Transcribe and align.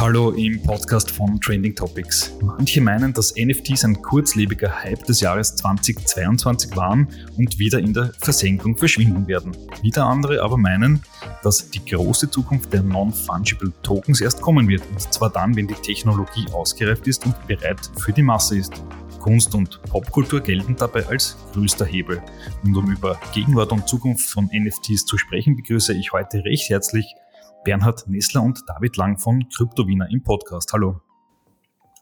Hallo 0.00 0.30
im 0.30 0.62
Podcast 0.62 1.10
von 1.10 1.38
Trending 1.42 1.74
Topics. 1.74 2.32
Manche 2.40 2.80
meinen, 2.80 3.12
dass 3.12 3.34
NFTs 3.36 3.84
ein 3.84 4.00
kurzlebiger 4.00 4.82
Hype 4.82 5.04
des 5.04 5.20
Jahres 5.20 5.54
2022 5.56 6.74
waren 6.74 7.06
und 7.36 7.58
wieder 7.58 7.80
in 7.80 7.92
der 7.92 8.10
Versenkung 8.18 8.78
verschwinden 8.78 9.28
werden. 9.28 9.54
Wieder 9.82 10.06
andere 10.06 10.40
aber 10.40 10.56
meinen, 10.56 11.02
dass 11.42 11.68
die 11.68 11.84
große 11.84 12.30
Zukunft 12.30 12.72
der 12.72 12.82
Non-Fungible 12.82 13.74
Tokens 13.82 14.22
erst 14.22 14.40
kommen 14.40 14.66
wird. 14.68 14.82
Und 14.90 15.02
zwar 15.12 15.28
dann, 15.28 15.54
wenn 15.54 15.68
die 15.68 15.74
Technologie 15.74 16.46
ausgereift 16.50 17.06
ist 17.06 17.26
und 17.26 17.34
bereit 17.46 17.90
für 17.98 18.14
die 18.14 18.22
Masse 18.22 18.56
ist. 18.56 18.82
Kunst 19.18 19.54
und 19.54 19.82
Popkultur 19.82 20.40
gelten 20.40 20.76
dabei 20.76 21.06
als 21.08 21.36
größter 21.52 21.84
Hebel. 21.84 22.22
Und 22.64 22.74
um 22.74 22.90
über 22.90 23.20
Gegenwart 23.34 23.70
und 23.70 23.86
Zukunft 23.86 24.30
von 24.30 24.48
NFTs 24.50 25.04
zu 25.04 25.18
sprechen, 25.18 25.56
begrüße 25.56 25.92
ich 25.92 26.14
heute 26.14 26.42
recht 26.42 26.70
herzlich 26.70 27.16
Bernhard 27.64 28.08
Nessler 28.08 28.42
und 28.42 28.62
David 28.66 28.96
Lang 28.96 29.18
von 29.18 29.48
Kryptowiener 29.48 30.08
im 30.10 30.22
Podcast. 30.22 30.72
Hallo. 30.72 31.00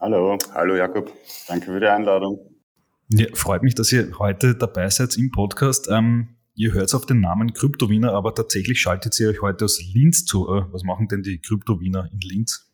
Hallo, 0.01 0.39
hallo 0.55 0.77
Jakob. 0.77 1.13
Danke 1.49 1.67
für 1.67 1.81
die 1.81 1.87
Einladung. 1.87 2.39
Ja, 3.11 3.27
freut 3.35 3.63
mich, 3.63 3.75
dass 3.75 3.91
ihr 3.91 4.19
heute 4.19 4.55
dabei 4.55 4.89
seid 4.91 5.17
im 5.17 5.31
Podcast. 5.31 5.89
Ähm, 5.91 6.37
ihr 6.55 6.73
hört 6.73 6.95
auf 6.95 7.07
den 7.07 7.21
Namen 7.21 7.53
Kryptowiener, 7.53 8.13
aber 8.13 8.35
tatsächlich 8.35 8.81
schaltet 8.81 9.19
ihr 9.19 9.31
euch 9.31 9.43
heute 9.43 9.65
aus 9.65 9.83
Linz 9.93 10.25
zu. 10.25 10.49
Äh, 10.49 10.65
was 10.71 10.85
machen 10.85 11.09
denn 11.09 11.23
die 11.23 11.41
Kryptowiener 11.41 12.09
in 12.13 12.21
Linz? 12.21 12.71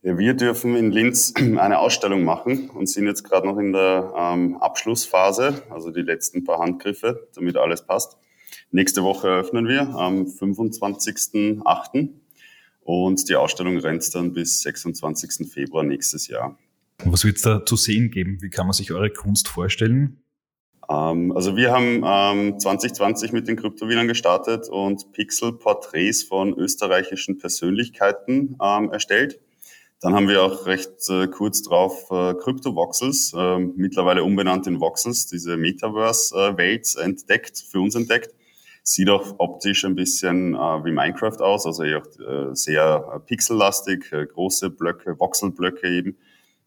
Wir 0.00 0.34
dürfen 0.34 0.74
in 0.74 0.90
Linz 0.90 1.34
eine 1.36 1.78
Ausstellung 1.78 2.24
machen 2.24 2.70
und 2.70 2.88
sind 2.88 3.06
jetzt 3.06 3.24
gerade 3.24 3.46
noch 3.46 3.58
in 3.58 3.72
der 3.72 4.12
ähm, 4.16 4.56
Abschlussphase, 4.56 5.62
also 5.70 5.90
die 5.90 6.02
letzten 6.02 6.44
paar 6.44 6.58
Handgriffe, 6.58 7.28
damit 7.34 7.56
alles 7.56 7.86
passt. 7.86 8.16
Nächste 8.74 9.02
Woche 9.02 9.28
eröffnen 9.28 9.68
wir 9.68 9.82
am 9.90 10.24
25.08. 10.24 12.08
und 12.80 13.28
die 13.28 13.36
Ausstellung 13.36 13.76
rennt 13.76 14.14
dann 14.14 14.32
bis 14.32 14.62
26. 14.62 15.46
Februar 15.52 15.84
nächstes 15.84 16.26
Jahr. 16.26 16.58
Was 17.04 17.22
wird 17.26 17.36
es 17.36 17.42
da 17.42 17.66
zu 17.66 17.76
sehen 17.76 18.10
geben? 18.10 18.38
Wie 18.40 18.48
kann 18.48 18.66
man 18.66 18.72
sich 18.72 18.90
eure 18.90 19.10
Kunst 19.10 19.48
vorstellen? 19.48 20.22
Ähm, 20.88 21.32
also 21.32 21.54
wir 21.54 21.70
haben 21.70 22.02
ähm, 22.02 22.58
2020 22.58 23.32
mit 23.32 23.46
den 23.46 23.56
Kryptowienern 23.56 24.08
gestartet 24.08 24.70
und 24.70 25.12
Pixel-Porträts 25.12 26.22
von 26.22 26.54
österreichischen 26.54 27.36
Persönlichkeiten 27.36 28.56
ähm, 28.58 28.90
erstellt. 28.90 29.38
Dann 30.00 30.14
haben 30.14 30.28
wir 30.28 30.42
auch 30.42 30.64
recht 30.64 31.10
äh, 31.10 31.26
kurz 31.26 31.60
drauf 31.60 32.10
äh, 32.10 32.32
Crypto-Voxels, 32.32 33.34
äh, 33.36 33.58
mittlerweile 33.58 34.24
umbenannt 34.24 34.66
in 34.66 34.80
Voxels, 34.80 35.26
diese 35.26 35.58
Metaverse-Welt 35.58 36.96
entdeckt, 36.96 37.58
für 37.70 37.80
uns 37.80 37.96
entdeckt. 37.96 38.34
Sieht 38.84 39.08
auch 39.08 39.36
optisch 39.38 39.84
ein 39.84 39.94
bisschen 39.94 40.54
äh, 40.54 40.58
wie 40.58 40.90
Minecraft 40.90 41.40
aus, 41.40 41.66
also 41.66 41.84
eher 41.84 42.02
äh, 42.18 42.54
sehr 42.54 43.12
äh, 43.14 43.20
pixellastig, 43.20 44.12
äh, 44.12 44.26
große 44.26 44.70
Blöcke, 44.70 45.18
Voxelblöcke 45.18 45.88
eben. 45.88 46.16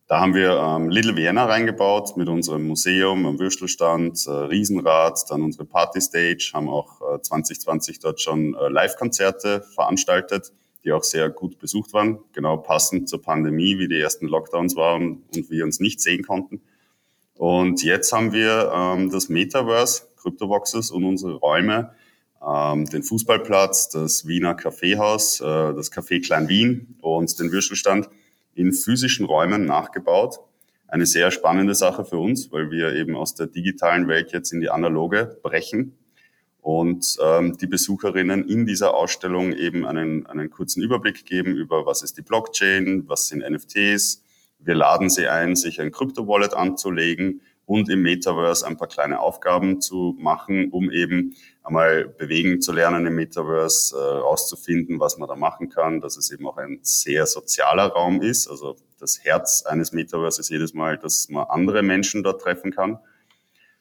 Da 0.08 0.20
haben 0.22 0.36
wir 0.36 0.52
ähm, 0.52 0.90
Little 0.90 1.16
Vienna 1.16 1.46
reingebaut 1.46 2.16
mit 2.16 2.30
unserem 2.30 2.68
Museum, 2.68 3.26
am 3.26 3.40
Würstelstand, 3.40 4.28
äh, 4.28 4.32
Riesenrad, 4.32 5.20
dann 5.30 5.42
unsere 5.42 5.66
Partystage, 5.66 6.52
haben 6.54 6.70
auch 6.70 7.02
äh, 7.16 7.22
2020 7.22 8.00
dort 8.00 8.22
schon 8.22 8.54
äh, 8.54 8.70
Live-Konzerte 8.70 9.66
veranstaltet, 9.74 10.54
die 10.84 10.92
auch 10.92 11.04
sehr 11.04 11.30
gut 11.30 11.58
besucht 11.58 11.92
waren, 11.94 12.20
genau 12.34 12.58
passend 12.58 13.10
zur 13.10 13.22
Pandemie, 13.24 13.80
wie 13.80 13.88
die 13.88 14.00
ersten 14.00 14.28
Lockdowns 14.28 14.76
waren 14.76 15.24
und 15.36 15.50
wir 15.50 15.66
uns 15.66 15.80
nicht 15.80 16.00
sehen 16.00 16.24
konnten. 16.24 16.62
Und 17.34 17.84
jetzt 17.84 18.14
haben 18.14 18.32
wir 18.32 18.72
ähm, 18.74 19.10
das 19.10 19.28
Metaverse, 19.28 20.04
Cryptoboxes 20.18 20.92
und 20.92 21.04
unsere 21.04 21.34
Räume 21.34 21.92
ähm, 22.48 22.86
den 22.86 23.04
Fußballplatz, 23.04 23.90
das 23.90 24.28
Wiener 24.28 24.56
Kaffeehaus, 24.56 25.42
äh, 25.42 25.44
das 25.44 25.92
Café 25.92 26.24
Klein 26.24 26.48
Wien 26.48 26.96
und 27.02 27.40
den 27.40 27.52
Würstelstand 27.52 28.10
in 28.54 28.72
physischen 28.72 29.26
Räumen 29.26 29.66
nachgebaut. 29.66 30.40
Eine 30.88 31.06
sehr 31.06 31.32
spannende 31.32 31.76
Sache 31.76 32.06
für 32.06 32.18
uns, 32.18 32.52
weil 32.52 32.72
wir 32.72 32.94
eben 32.94 33.16
aus 33.16 33.34
der 33.34 33.48
digitalen 33.48 34.08
Welt 34.08 34.32
jetzt 34.32 34.54
in 34.54 34.62
die 34.62 34.70
analoge 34.70 35.40
brechen 35.42 35.98
und 36.62 37.18
ähm, 37.22 37.58
die 37.58 37.68
Besucherinnen 37.68 38.48
in 38.48 38.66
dieser 38.66 38.96
Ausstellung 38.96 39.52
eben 39.52 39.86
einen, 39.86 40.26
einen 40.26 40.50
kurzen 40.50 40.82
Überblick 40.82 41.26
geben 41.26 41.56
über, 41.56 41.86
was 41.86 42.02
ist 42.02 42.18
die 42.18 42.22
Blockchain, 42.22 43.04
was 43.08 43.28
sind 43.28 43.48
NFTs. 43.48 44.24
Wir 44.60 44.76
laden 44.76 45.10
sie 45.10 45.28
ein, 45.28 45.56
sich 45.56 45.82
ein 45.82 45.92
Krypto-Wallet 45.92 46.54
anzulegen 46.54 47.42
und 47.66 47.90
im 47.90 48.02
Metaverse 48.02 48.66
ein 48.66 48.78
paar 48.78 48.88
kleine 48.88 49.20
Aufgaben 49.20 49.82
zu 49.82 50.16
machen, 50.20 50.70
um 50.72 50.92
eben 50.92 51.36
einmal 51.64 52.06
bewegen 52.06 52.62
zu 52.62 52.72
lernen 52.72 53.06
im 53.08 53.16
Metaverse, 53.16 53.96
äh, 53.96 54.00
rauszufinden, 54.00 55.00
was 55.00 55.18
man 55.18 55.28
da 55.28 55.36
machen 55.36 55.70
kann, 55.70 56.00
dass 56.00 56.16
es 56.16 56.32
eben 56.32 56.48
auch 56.48 56.58
ein 56.58 56.80
sehr 56.84 57.26
sozialer 57.26 57.88
Raum 57.88 58.22
ist. 58.22 58.48
Also 58.48 58.76
das 59.00 59.24
Herz 59.24 59.64
eines 59.64 59.92
Metaverse 59.92 60.42
ist 60.42 60.50
jedes 60.50 60.74
Mal, 60.74 60.98
dass 60.98 61.28
man 61.30 61.46
andere 61.48 61.82
Menschen 61.82 62.24
dort 62.24 62.42
treffen 62.42 62.72
kann. 62.72 63.00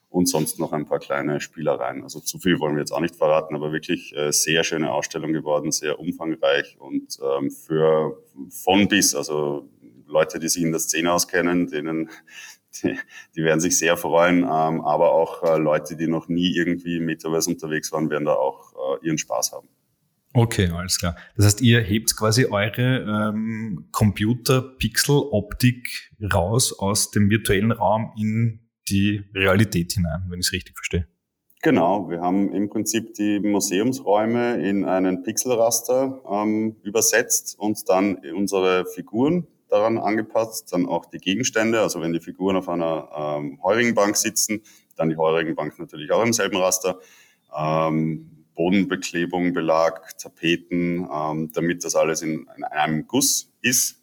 Und 0.08 0.28
sonst 0.28 0.60
noch 0.60 0.72
ein 0.72 0.86
paar 0.86 1.00
kleine 1.00 1.40
Spielereien. 1.40 2.04
Also 2.04 2.20
zu 2.20 2.38
viel 2.38 2.60
wollen 2.60 2.76
wir 2.76 2.82
jetzt 2.82 2.92
auch 2.92 3.00
nicht 3.00 3.16
verraten, 3.16 3.56
aber 3.56 3.72
wirklich 3.72 4.14
äh, 4.16 4.30
sehr 4.30 4.62
schöne 4.62 4.92
Ausstellung 4.92 5.32
geworden, 5.32 5.72
sehr 5.72 5.98
umfangreich 5.98 6.76
und 6.78 7.18
ähm, 7.20 7.50
für 7.50 8.22
von 8.48 8.86
bis, 8.86 9.16
also 9.16 9.68
Leute, 10.06 10.38
die 10.38 10.48
sich 10.48 10.62
in 10.62 10.70
der 10.70 10.78
Szene 10.78 11.12
auskennen, 11.12 11.66
denen 11.66 12.10
die, 12.82 12.98
die 13.36 13.42
werden 13.42 13.60
sich 13.60 13.78
sehr 13.78 13.96
freuen, 13.96 14.38
ähm, 14.38 14.80
aber 14.82 15.12
auch 15.12 15.42
äh, 15.42 15.58
Leute, 15.58 15.96
die 15.96 16.06
noch 16.06 16.28
nie 16.28 16.54
irgendwie 16.54 16.96
im 16.96 17.04
Metaverse 17.04 17.50
unterwegs 17.50 17.92
waren, 17.92 18.10
werden 18.10 18.24
da 18.24 18.34
auch 18.34 19.00
äh, 19.00 19.06
ihren 19.06 19.18
Spaß 19.18 19.52
haben. 19.52 19.68
Okay, 20.36 20.68
alles 20.68 20.98
klar. 20.98 21.14
Das 21.36 21.46
heißt, 21.46 21.60
ihr 21.60 21.80
hebt 21.80 22.16
quasi 22.16 22.46
eure 22.46 23.30
ähm, 23.32 23.86
Computer-Pixel-Optik 23.92 26.10
raus 26.32 26.76
aus 26.76 27.12
dem 27.12 27.30
virtuellen 27.30 27.70
Raum 27.70 28.12
in 28.18 28.68
die 28.88 29.22
Realität 29.32 29.92
hinein, 29.92 30.24
wenn 30.28 30.40
ich 30.40 30.46
es 30.46 30.52
richtig 30.52 30.76
verstehe. 30.76 31.06
Genau, 31.62 32.10
wir 32.10 32.20
haben 32.20 32.52
im 32.52 32.68
Prinzip 32.68 33.14
die 33.14 33.38
Museumsräume 33.40 34.56
in 34.56 34.84
einen 34.84 35.22
Pixelraster 35.22 36.20
ähm, 36.30 36.76
übersetzt 36.82 37.56
und 37.58 37.88
dann 37.88 38.18
unsere 38.34 38.84
Figuren 38.86 39.46
daran 39.74 39.98
angepasst, 39.98 40.72
dann 40.72 40.86
auch 40.86 41.06
die 41.06 41.18
Gegenstände, 41.18 41.80
also 41.80 42.00
wenn 42.00 42.12
die 42.12 42.20
Figuren 42.20 42.56
auf 42.56 42.68
einer 42.68 43.08
ähm, 43.16 43.58
heurigen 43.62 43.94
Bank 43.94 44.16
sitzen, 44.16 44.62
dann 44.96 45.10
die 45.10 45.16
heurigen 45.16 45.54
Bank 45.54 45.78
natürlich 45.78 46.12
auch 46.12 46.24
im 46.24 46.32
selben 46.32 46.56
Raster, 46.56 47.00
ähm, 47.56 48.30
Bodenbeklebung, 48.54 49.52
Belag, 49.52 50.16
Tapeten, 50.16 51.08
ähm, 51.12 51.50
damit 51.52 51.84
das 51.84 51.96
alles 51.96 52.22
in, 52.22 52.46
in 52.56 52.64
einem 52.64 53.06
Guss 53.06 53.52
ist. 53.62 54.00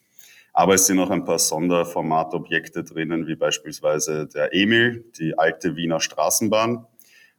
Aber 0.53 0.73
es 0.73 0.85
sind 0.85 0.99
auch 0.99 1.09
ein 1.09 1.23
paar 1.23 1.39
Sonderformatobjekte 1.39 2.83
drinnen, 2.83 3.25
wie 3.27 3.35
beispielsweise 3.35 4.27
der 4.27 4.53
Emil, 4.53 5.05
die 5.17 5.37
alte 5.37 5.77
Wiener 5.77 6.01
Straßenbahn, 6.01 6.85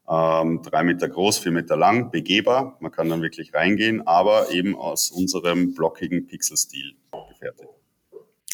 ähm, 0.09 0.63
drei 0.63 0.83
Meter 0.83 1.09
groß, 1.09 1.39
vier 1.39 1.53
Meter 1.53 1.77
lang, 1.77 2.11
begehbar. 2.11 2.79
Man 2.81 2.91
kann 2.91 3.11
dann 3.11 3.21
wirklich 3.21 3.53
reingehen, 3.53 4.07
aber 4.07 4.51
eben 4.51 4.75
aus 4.75 5.11
unserem 5.11 5.75
blockigen 5.75 6.27
Pixelstil 6.27 6.95
gefertigt. 7.29 7.82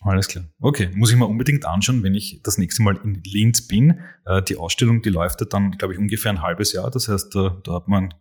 Alles 0.00 0.28
klar. 0.28 0.44
Okay, 0.60 0.90
muss 0.94 1.10
ich 1.10 1.16
mir 1.16 1.26
unbedingt 1.26 1.64
anschauen, 1.64 2.02
wenn 2.02 2.14
ich 2.14 2.40
das 2.42 2.58
nächste 2.58 2.82
Mal 2.82 3.00
in 3.02 3.22
Linz 3.24 3.66
bin. 3.66 4.00
Äh, 4.26 4.42
die 4.42 4.56
Ausstellung, 4.56 5.02
die 5.02 5.10
läuft 5.10 5.40
ja 5.40 5.46
dann, 5.46 5.72
glaube 5.72 5.94
ich, 5.94 6.00
ungefähr 6.00 6.30
ein 6.30 6.42
halbes 6.42 6.72
Jahr. 6.72 6.90
Das 6.90 7.08
heißt, 7.08 7.34
da, 7.34 7.60
da 7.64 7.74
hat 7.74 7.88
man 7.88 8.04
ein 8.04 8.14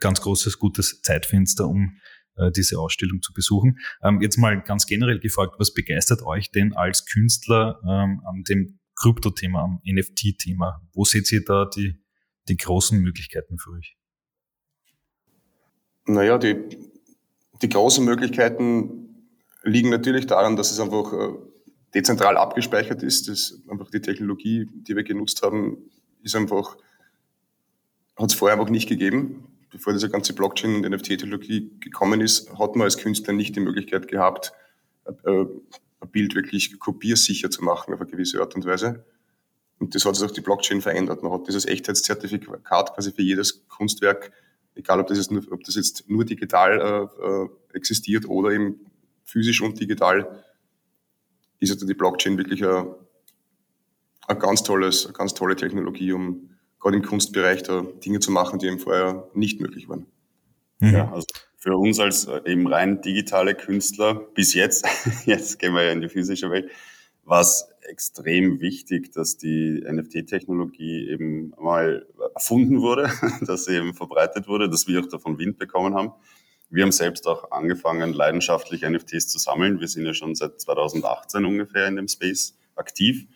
ganz 0.00 0.20
großes, 0.20 0.58
gutes 0.58 1.02
Zeitfenster, 1.02 1.68
um 1.68 1.98
äh, 2.36 2.50
diese 2.50 2.78
Ausstellung 2.78 3.22
zu 3.22 3.32
besuchen. 3.32 3.78
Ähm, 4.02 4.20
jetzt 4.22 4.38
mal 4.38 4.60
ganz 4.62 4.86
generell 4.86 5.18
gefragt, 5.18 5.54
was 5.58 5.74
begeistert 5.74 6.22
euch 6.22 6.50
denn 6.50 6.74
als 6.74 7.06
Künstler 7.06 7.80
ähm, 7.86 8.22
an 8.26 8.42
dem 8.48 8.78
Krypto-Thema, 8.96 9.62
am 9.62 9.80
NFT-Thema. 9.86 10.82
Wo 10.92 11.04
seht 11.04 11.30
ihr 11.30 11.44
da 11.44 11.66
die, 11.66 11.96
die 12.48 12.56
großen 12.56 12.98
Möglichkeiten 12.98 13.58
für 13.58 13.72
euch? 13.72 13.96
Naja, 16.06 16.38
die, 16.38 16.56
die 17.62 17.68
großen 17.68 18.04
Möglichkeiten 18.04 19.06
liegen 19.62 19.90
natürlich 19.90 20.26
daran, 20.26 20.56
dass 20.56 20.70
es 20.70 20.80
einfach 20.80 21.12
äh, 21.12 21.34
dezentral 21.94 22.36
abgespeichert 22.36 23.02
ist. 23.02 23.28
Das 23.28 23.60
einfach 23.68 23.90
die 23.90 24.00
Technologie, 24.00 24.66
die 24.72 24.96
wir 24.96 25.02
genutzt 25.02 25.42
haben, 25.42 25.78
ist 26.22 26.36
einfach, 26.36 26.76
hat 28.16 28.30
es 28.30 28.34
vorher 28.34 28.58
einfach 28.58 28.70
nicht 28.70 28.88
gegeben. 28.88 29.48
Bevor 29.70 29.92
diese 29.92 30.08
ganze 30.08 30.32
Blockchain- 30.32 30.76
und 30.76 30.88
NFT-Technologie 30.88 31.70
gekommen 31.80 32.20
ist, 32.20 32.56
hat 32.58 32.76
man 32.76 32.84
als 32.84 32.96
Künstler 32.96 33.34
nicht 33.34 33.56
die 33.56 33.60
Möglichkeit 33.60 34.08
gehabt, 34.08 34.52
äh, 35.24 35.44
ein 36.06 36.10
Bild 36.10 36.34
wirklich 36.34 36.78
kopiersicher 36.78 37.50
zu 37.50 37.62
machen 37.62 37.92
auf 37.92 38.00
eine 38.00 38.10
gewisse 38.10 38.40
Art 38.40 38.54
und 38.54 38.64
Weise. 38.64 39.04
Und 39.78 39.94
das 39.94 40.04
hat 40.04 40.16
sich 40.16 40.24
auch 40.24 40.30
die 40.30 40.40
Blockchain 40.40 40.80
verändert. 40.80 41.22
Man 41.22 41.32
hat 41.32 41.46
dieses 41.46 41.66
Echtheitszertifikat 41.66 42.94
quasi 42.94 43.12
für 43.12 43.22
jedes 43.22 43.66
Kunstwerk, 43.68 44.32
egal 44.74 45.00
ob 45.00 45.06
das 45.08 45.18
jetzt 45.18 45.30
nur, 45.30 45.42
ob 45.50 45.64
das 45.64 45.74
jetzt 45.74 46.08
nur 46.08 46.24
digital 46.24 46.80
äh, 46.80 47.26
äh 47.26 47.48
existiert 47.74 48.26
oder 48.26 48.52
eben 48.52 48.86
physisch 49.22 49.60
und 49.60 49.78
digital, 49.78 50.42
ist 51.58 51.72
also 51.72 51.86
die 51.86 51.94
Blockchain 51.94 52.38
wirklich 52.38 52.64
ein, 52.64 52.86
eine 54.26 54.38
ganz, 54.38 54.62
tolles, 54.62 55.04
eine 55.04 55.12
ganz 55.12 55.34
tolle 55.34 55.56
Technologie, 55.56 56.12
um 56.12 56.50
gerade 56.80 56.96
im 56.96 57.02
Kunstbereich 57.02 57.62
da 57.64 57.82
Dinge 57.82 58.20
zu 58.20 58.30
machen, 58.30 58.58
die 58.58 58.66
eben 58.66 58.78
vorher 58.78 59.28
nicht 59.34 59.60
möglich 59.60 59.88
waren. 59.88 60.06
Mhm. 60.78 60.92
Ja, 60.92 61.12
also 61.12 61.26
für 61.66 61.76
uns 61.76 61.98
als 61.98 62.26
äh, 62.26 62.40
eben 62.44 62.68
rein 62.68 63.00
digitale 63.00 63.56
Künstler 63.56 64.14
bis 64.14 64.54
jetzt, 64.54 64.86
jetzt 65.26 65.58
gehen 65.58 65.74
wir 65.74 65.82
ja 65.82 65.90
in 65.90 66.00
die 66.00 66.08
physische 66.08 66.48
Welt, 66.48 66.70
war 67.24 67.40
es 67.40 67.68
extrem 67.88 68.60
wichtig, 68.60 69.10
dass 69.10 69.36
die 69.36 69.84
NFT-Technologie 69.84 71.10
eben 71.10 71.52
mal 71.60 72.06
erfunden 72.36 72.82
wurde, 72.82 73.10
dass 73.40 73.64
sie 73.64 73.74
eben 73.74 73.94
verbreitet 73.94 74.46
wurde, 74.46 74.70
dass 74.70 74.86
wir 74.86 75.00
auch 75.00 75.08
davon 75.08 75.40
Wind 75.40 75.58
bekommen 75.58 75.96
haben. 75.96 76.12
Wir 76.70 76.84
haben 76.84 76.92
selbst 76.92 77.26
auch 77.26 77.50
angefangen, 77.50 78.12
leidenschaftlich 78.12 78.82
NFTs 78.82 79.26
zu 79.26 79.38
sammeln. 79.38 79.80
Wir 79.80 79.88
sind 79.88 80.06
ja 80.06 80.14
schon 80.14 80.36
seit 80.36 80.60
2018 80.60 81.44
ungefähr 81.44 81.88
in 81.88 81.96
dem 81.96 82.06
Space 82.06 82.56
aktiv 82.76 83.26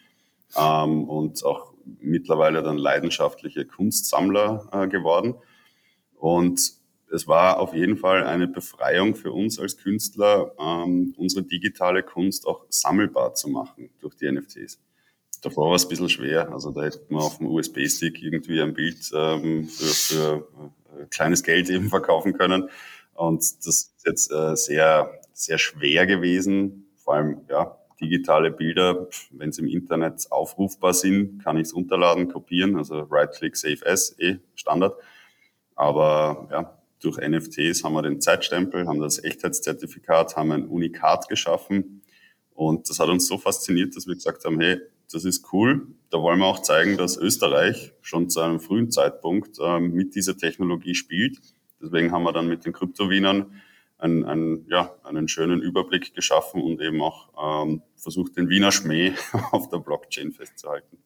ähm, 0.57 1.03
und 1.09 1.45
auch 1.45 1.75
mittlerweile 2.01 2.63
dann 2.63 2.79
leidenschaftliche 2.79 3.65
Kunstsammler 3.65 4.69
äh, 4.73 4.87
geworden. 4.87 5.35
Und 6.15 6.80
es 7.13 7.27
war 7.27 7.59
auf 7.59 7.75
jeden 7.75 7.97
Fall 7.97 8.25
eine 8.25 8.47
Befreiung 8.47 9.15
für 9.15 9.33
uns 9.33 9.59
als 9.59 9.77
Künstler, 9.77 10.53
ähm, 10.59 11.15
unsere 11.17 11.43
digitale 11.43 12.03
Kunst 12.03 12.47
auch 12.47 12.65
sammelbar 12.69 13.35
zu 13.35 13.49
machen 13.49 13.91
durch 14.01 14.15
die 14.15 14.31
NFTs. 14.31 14.79
Davor 15.43 15.71
war 15.71 15.77
es 15.77 15.87
ein 15.87 15.89
bisschen 15.89 16.09
schwer. 16.09 16.53
Also 16.53 16.71
da 16.71 16.83
hätte 16.83 17.01
man 17.09 17.23
auf 17.23 17.39
dem 17.39 17.47
USB-Stick 17.47 18.23
irgendwie 18.23 18.61
ein 18.61 18.75
Bild 18.75 19.11
ähm, 19.15 19.67
für, 19.67 19.87
für 19.87 20.49
äh, 20.99 21.07
kleines 21.11 21.43
Geld 21.43 21.71
eben 21.71 21.89
verkaufen 21.89 22.35
können. 22.35 22.69
Und 23.15 23.41
das 23.41 23.67
ist 23.67 23.95
jetzt 24.07 24.31
äh, 24.31 24.55
sehr, 24.55 25.21
sehr 25.33 25.59
schwer 25.59 26.07
gewesen. 26.07 26.91
Vor 26.97 27.15
allem, 27.15 27.41
ja, 27.49 27.77
digitale 28.01 28.51
Bilder, 28.51 29.09
wenn 29.31 29.53
sie 29.53 29.63
im 29.63 29.69
Internet 29.69 30.27
aufrufbar 30.31 30.95
sind, 30.95 31.43
kann 31.43 31.57
ich 31.57 31.69
es 31.69 31.75
runterladen, 31.75 32.29
kopieren. 32.29 32.77
Also 32.77 33.01
Right-Click 33.11 33.57
Save 33.57 33.87
As, 33.87 34.15
eh 34.19 34.39
Standard. 34.55 34.95
Aber 35.75 36.49
ja, 36.51 36.80
durch 37.01 37.17
NFTs 37.17 37.83
haben 37.83 37.95
wir 37.95 38.03
den 38.03 38.21
Zeitstempel, 38.21 38.87
haben 38.87 39.01
das 39.01 39.23
Echtheitszertifikat, 39.23 40.37
haben 40.37 40.53
ein 40.53 40.67
Unikat 40.67 41.29
geschaffen. 41.29 42.03
Und 42.53 42.91
das 42.91 42.99
hat 42.99 43.09
uns 43.09 43.27
so 43.27 43.39
fasziniert, 43.39 43.97
dass 43.97 44.07
wir 44.07 44.15
gesagt 44.15 44.45
haben, 44.45 44.61
hey, 44.61 44.81
das 45.13 45.25
ist 45.25 45.53
cool. 45.53 45.89
Da 46.11 46.21
wollen 46.21 46.39
wir 46.39 46.47
auch 46.47 46.63
zeigen, 46.63 46.97
dass 46.97 47.17
Österreich 47.17 47.93
schon 48.01 48.29
zu 48.29 48.41
einem 48.41 48.61
frühen 48.61 48.91
Zeitpunkt 48.91 49.59
ähm, 49.61 49.93
mit 49.93 50.15
dieser 50.15 50.37
Technologie 50.37 50.95
spielt. 50.95 51.39
Deswegen 51.83 52.13
haben 52.13 52.23
wir 52.23 52.33
dann 52.33 52.49
mit 52.49 52.65
den 52.65 52.73
Kryptowienern 52.73 53.47
einen, 53.99 54.25
einen, 54.25 54.67
ja, 54.69 54.95
einen 55.03 55.29
schönen 55.29 55.63
Überblick 55.63 56.15
geschaffen 56.15 56.63
und 56.63 56.81
eben 56.81 57.01
auch 57.01 57.65
ähm, 57.65 57.83
versucht, 57.97 58.37
den 58.37 58.49
Wiener 58.49 58.73
Schmäh 58.73 59.13
auf 59.53 59.69
der 59.69 59.79
Blockchain 59.79 60.33
festzuhalten. 60.33 60.99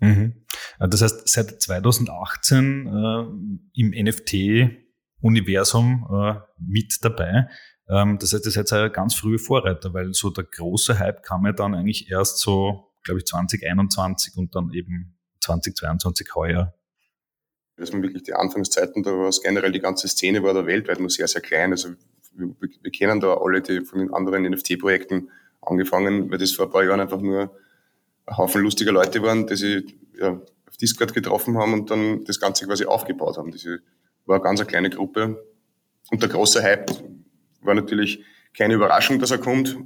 Mhm. 0.00 0.32
Das 0.78 1.02
heißt, 1.02 1.28
seit 1.28 1.62
2018 1.62 2.86
äh, 2.86 3.80
im 3.80 3.90
NFT 3.90 4.81
Universum 5.22 6.06
äh, 6.12 6.34
mit 6.58 6.98
dabei. 7.02 7.48
Ähm, 7.88 8.18
das 8.18 8.32
heißt, 8.32 8.46
das 8.46 8.56
ist 8.56 8.70
jetzt 8.70 8.92
ganz 8.92 9.14
frühe 9.14 9.38
Vorreiter, 9.38 9.94
weil 9.94 10.12
so 10.12 10.30
der 10.30 10.44
große 10.44 10.98
Hype 10.98 11.22
kam 11.22 11.46
ja 11.46 11.52
dann 11.52 11.74
eigentlich 11.74 12.10
erst 12.10 12.38
so, 12.38 12.92
glaube 13.04 13.20
ich, 13.20 13.26
2021 13.26 14.36
und 14.36 14.54
dann 14.54 14.72
eben 14.72 15.16
2022 15.40 16.34
heuer. 16.34 16.74
Das 17.76 17.92
waren 17.92 18.02
wirklich 18.02 18.22
die 18.22 18.34
Anfangszeiten, 18.34 19.02
da 19.02 19.10
war 19.10 19.28
es 19.28 19.42
generell 19.42 19.72
die 19.72 19.80
ganze 19.80 20.06
Szene 20.06 20.42
war 20.42 20.54
da 20.54 20.66
weltweit 20.66 21.00
nur 21.00 21.10
sehr, 21.10 21.26
sehr 21.26 21.40
klein. 21.40 21.72
Also 21.72 21.90
wir, 22.34 22.54
wir 22.60 22.90
kennen 22.90 23.20
da 23.20 23.34
alle 23.34 23.62
die 23.62 23.80
von 23.80 23.98
den 23.98 24.12
anderen 24.12 24.44
NFT-Projekten 24.44 25.30
angefangen, 25.60 26.30
weil 26.30 26.38
das 26.38 26.52
vor 26.52 26.66
ein 26.66 26.72
paar 26.72 26.84
Jahren 26.84 27.00
einfach 27.00 27.20
nur 27.20 27.50
ein 28.26 28.36
Haufen 28.36 28.62
lustiger 28.62 28.92
Leute 28.92 29.22
waren, 29.22 29.46
die 29.46 29.56
sich 29.56 29.94
ja, 30.18 30.40
auf 30.68 30.76
Discord 30.80 31.14
getroffen 31.14 31.58
haben 31.58 31.72
und 31.74 31.90
dann 31.90 32.24
das 32.24 32.40
Ganze 32.40 32.66
quasi 32.66 32.84
aufgebaut 32.84 33.36
haben. 33.36 33.50
Diese 33.50 33.80
war 34.26 34.36
eine 34.36 34.44
ganz 34.44 34.66
kleine 34.66 34.90
Gruppe. 34.90 35.42
Und 36.10 36.22
der 36.22 36.28
große 36.28 36.62
Hype 36.62 36.90
war 37.62 37.74
natürlich 37.74 38.24
keine 38.56 38.74
Überraschung, 38.74 39.18
dass 39.18 39.30
er 39.30 39.38
kommt. 39.38 39.76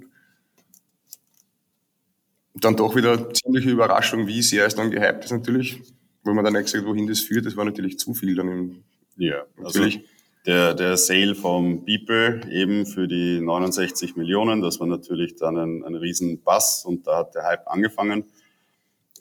Dann 2.55 2.77
doch 2.77 2.97
wieder 2.97 3.33
ziemliche 3.33 3.71
Überraschung, 3.71 4.27
wie 4.27 4.43
sehr 4.43 4.67
es 4.67 4.75
dann 4.75 4.91
gehypt 4.91 5.25
ist 5.25 5.31
natürlich, 5.31 5.83
wo 6.25 6.33
man 6.33 6.45
dann 6.45 6.55
nicht 6.55 6.65
gesagt, 6.65 6.87
wohin 6.87 7.07
das 7.07 7.21
führt. 7.21 7.45
Das 7.45 7.57
war 7.57 7.65
natürlich 7.65 7.99
zu 7.99 8.15
viel 8.15 8.35
dann 8.35 8.49
im, 8.49 8.85
ja, 9.17 9.45
natürlich. 9.57 9.97
Also 9.97 10.07
der, 10.47 10.75
der 10.75 10.97
Sale 10.97 11.35
vom 11.35 11.85
Beeple 11.85 12.41
eben 12.51 12.87
für 12.87 13.09
die 13.09 13.41
69 13.41 14.17
Millionen, 14.17 14.63
das 14.63 14.79
war 14.79 14.87
natürlich 14.87 15.35
dann 15.35 15.57
ein, 15.59 15.85
ein 15.85 15.97
riesen 15.97 16.41
Bass 16.43 16.85
und 16.85 17.07
da 17.07 17.19
hat 17.19 17.35
der 17.35 17.45
Hype 17.45 17.67
angefangen. 17.67 18.25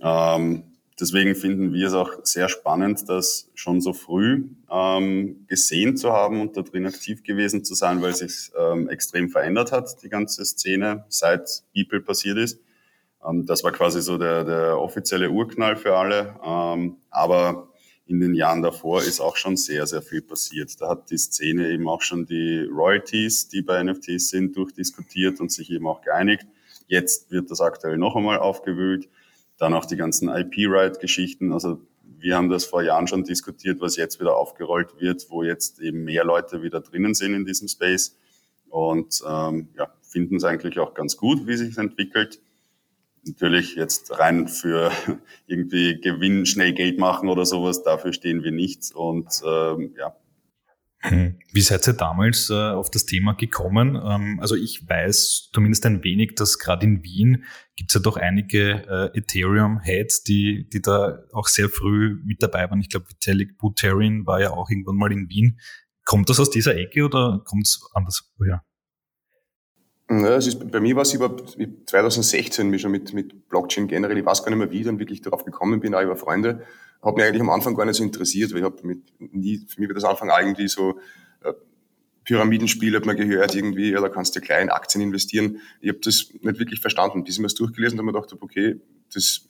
Ähm, 0.01 0.74
deswegen 0.99 1.35
finden 1.35 1.73
wir 1.73 1.87
es 1.87 1.93
auch 1.93 2.11
sehr 2.23 2.49
spannend, 2.49 3.07
das 3.09 3.49
schon 3.53 3.81
so 3.81 3.93
früh 3.93 4.49
ähm, 4.69 5.45
gesehen 5.47 5.97
zu 5.97 6.11
haben 6.11 6.41
und 6.41 6.57
da 6.57 6.61
drin 6.61 6.85
aktiv 6.85 7.23
gewesen 7.23 7.63
zu 7.63 7.75
sein, 7.75 8.01
weil 8.01 8.15
sich 8.15 8.51
ähm, 8.57 8.89
extrem 8.89 9.29
verändert 9.29 9.71
hat, 9.71 10.01
die 10.03 10.09
ganze 10.09 10.45
Szene, 10.45 11.05
seit 11.09 11.63
People 11.73 12.01
passiert 12.01 12.37
ist. 12.37 12.59
Ähm, 13.25 13.45
das 13.45 13.63
war 13.63 13.71
quasi 13.71 14.01
so 14.01 14.17
der, 14.17 14.43
der 14.43 14.79
offizielle 14.79 15.29
Urknall 15.29 15.75
für 15.75 15.97
alle. 15.97 16.39
Ähm, 16.43 16.97
aber 17.09 17.69
in 18.07 18.19
den 18.19 18.35
Jahren 18.35 18.61
davor 18.61 19.01
ist 19.01 19.19
auch 19.19 19.35
schon 19.35 19.57
sehr, 19.57 19.87
sehr 19.87 20.01
viel 20.01 20.21
passiert. 20.21 20.79
Da 20.79 20.89
hat 20.89 21.09
die 21.09 21.17
Szene 21.17 21.71
eben 21.71 21.89
auch 21.89 22.01
schon 22.01 22.25
die 22.25 22.67
Royalties, 22.71 23.47
die 23.47 23.63
bei 23.63 23.83
NFTs 23.83 24.29
sind, 24.29 24.55
durchdiskutiert 24.55 25.39
und 25.39 25.51
sich 25.51 25.71
eben 25.71 25.87
auch 25.87 26.01
geeinigt. 26.01 26.45
Jetzt 26.87 27.31
wird 27.31 27.49
das 27.49 27.61
aktuell 27.61 27.97
noch 27.97 28.15
einmal 28.15 28.37
aufgewühlt. 28.37 29.09
Dann 29.57 29.73
auch 29.73 29.85
die 29.85 29.95
ganzen 29.95 30.29
IP-Right-Geschichten. 30.29 31.53
Also 31.53 31.81
wir 32.17 32.35
haben 32.35 32.49
das 32.49 32.65
vor 32.65 32.81
Jahren 32.81 33.07
schon 33.07 33.23
diskutiert, 33.23 33.81
was 33.81 33.97
jetzt 33.97 34.19
wieder 34.19 34.35
aufgerollt 34.35 34.99
wird, 34.99 35.27
wo 35.29 35.43
jetzt 35.43 35.79
eben 35.79 36.03
mehr 36.03 36.23
Leute 36.23 36.61
wieder 36.63 36.81
drinnen 36.81 37.13
sind 37.13 37.33
in 37.33 37.45
diesem 37.45 37.67
Space 37.67 38.17
und 38.69 39.21
ähm, 39.27 39.69
ja, 39.77 39.93
finden 40.01 40.37
es 40.37 40.43
eigentlich 40.43 40.79
auch 40.79 40.93
ganz 40.93 41.17
gut, 41.17 41.47
wie 41.47 41.55
sich 41.55 41.77
entwickelt. 41.77 42.41
Natürlich 43.23 43.75
jetzt 43.75 44.19
rein 44.19 44.47
für 44.47 44.91
irgendwie 45.47 45.99
Gewinn, 46.01 46.45
schnell 46.45 46.73
Geld 46.73 46.99
machen 46.99 47.29
oder 47.29 47.45
sowas, 47.45 47.83
dafür 47.83 48.11
stehen 48.11 48.43
wir 48.43 48.51
nicht. 48.51 48.93
Und 48.93 49.41
ähm, 49.45 49.93
ja. 49.97 50.15
Wie 51.09 51.61
seid 51.61 51.87
ihr 51.87 51.93
damals 51.93 52.49
äh, 52.49 52.53
auf 52.53 52.89
das 52.89 53.05
Thema 53.05 53.33
gekommen? 53.33 53.95
Ähm, 53.95 54.39
also 54.39 54.55
ich 54.55 54.87
weiß 54.87 55.49
zumindest 55.53 55.85
ein 55.85 56.03
wenig, 56.03 56.35
dass 56.35 56.59
gerade 56.59 56.85
in 56.85 57.03
Wien 57.03 57.43
gibt 57.75 57.91
es 57.91 57.95
ja 57.95 58.01
doch 58.01 58.17
einige 58.17 59.11
äh, 59.13 59.17
Ethereum-Heads, 59.17 60.23
die, 60.23 60.67
die 60.69 60.81
da 60.81 61.19
auch 61.33 61.47
sehr 61.47 61.69
früh 61.69 62.21
mit 62.25 62.41
dabei 62.41 62.69
waren. 62.69 62.79
Ich 62.79 62.89
glaube, 62.89 63.09
Vitalik 63.09 63.57
Buterin 63.57 64.25
war 64.25 64.39
ja 64.39 64.51
auch 64.51 64.69
irgendwann 64.69 64.95
mal 64.95 65.11
in 65.11 65.29
Wien. 65.29 65.59
Kommt 66.05 66.29
das 66.29 66.39
aus 66.39 66.49
dieser 66.49 66.75
Ecke 66.75 67.05
oder 67.05 67.41
kommt 67.45 67.65
es 67.65 67.81
anders 67.93 68.31
woher? 68.37 68.63
Ja, 70.09 70.35
es 70.35 70.45
ist, 70.45 70.71
bei 70.71 70.79
mir 70.79 70.95
war 70.95 71.01
es 71.01 71.13
über 71.15 71.35
2016 71.35 72.69
mich 72.69 72.83
schon 72.83 72.91
mit, 72.91 73.11
mit 73.13 73.49
Blockchain 73.49 73.87
generell, 73.87 74.17
ich 74.17 74.25
weiß 74.25 74.43
gar 74.43 74.51
nicht 74.51 74.59
mehr, 74.59 74.69
wie 74.69 74.79
ich 74.79 74.85
dann 74.85 74.99
wirklich 74.99 75.21
darauf 75.21 75.45
gekommen 75.45 75.79
bin, 75.79 75.95
auch 75.95 76.01
über 76.01 76.15
Freunde, 76.15 76.63
hat 77.05 77.15
mich 77.15 77.23
eigentlich 77.23 77.41
am 77.41 77.51
Anfang 77.51 77.75
gar 77.75 77.85
nicht 77.85 77.95
so 77.95 78.03
interessiert, 78.03 78.51
weil 78.51 78.59
ich 78.59 78.65
habe 78.65 78.85
mit 78.85 78.99
nie, 79.19 79.65
für 79.67 79.79
mich 79.79 79.89
war 79.89 79.93
das 79.93 80.03
Anfang 80.03 80.29
irgendwie 80.29 80.67
so 80.67 80.99
äh, 81.43 81.53
Pyramidenspiel, 82.23 82.95
hat 82.95 83.05
man 83.05 83.15
gehört 83.15 83.55
irgendwie, 83.55 83.91
ja, 83.91 84.01
da 84.01 84.09
kannst 84.09 84.35
du 84.35 84.41
klein 84.41 84.63
in 84.63 84.69
Aktien 84.69 85.01
investieren. 85.01 85.61
Ich 85.81 85.89
habe 85.89 85.99
das 85.99 86.31
nicht 86.33 86.59
wirklich 86.59 86.81
verstanden, 86.81 87.23
bis 87.23 87.35
ich 87.35 87.39
mir 87.39 87.45
das 87.45 87.53
durchgelesen 87.53 87.99
habe 87.99 88.07
und 88.07 88.13
mir 88.13 88.19
gedacht 88.19 88.41
okay, 88.41 88.81
das 89.13 89.47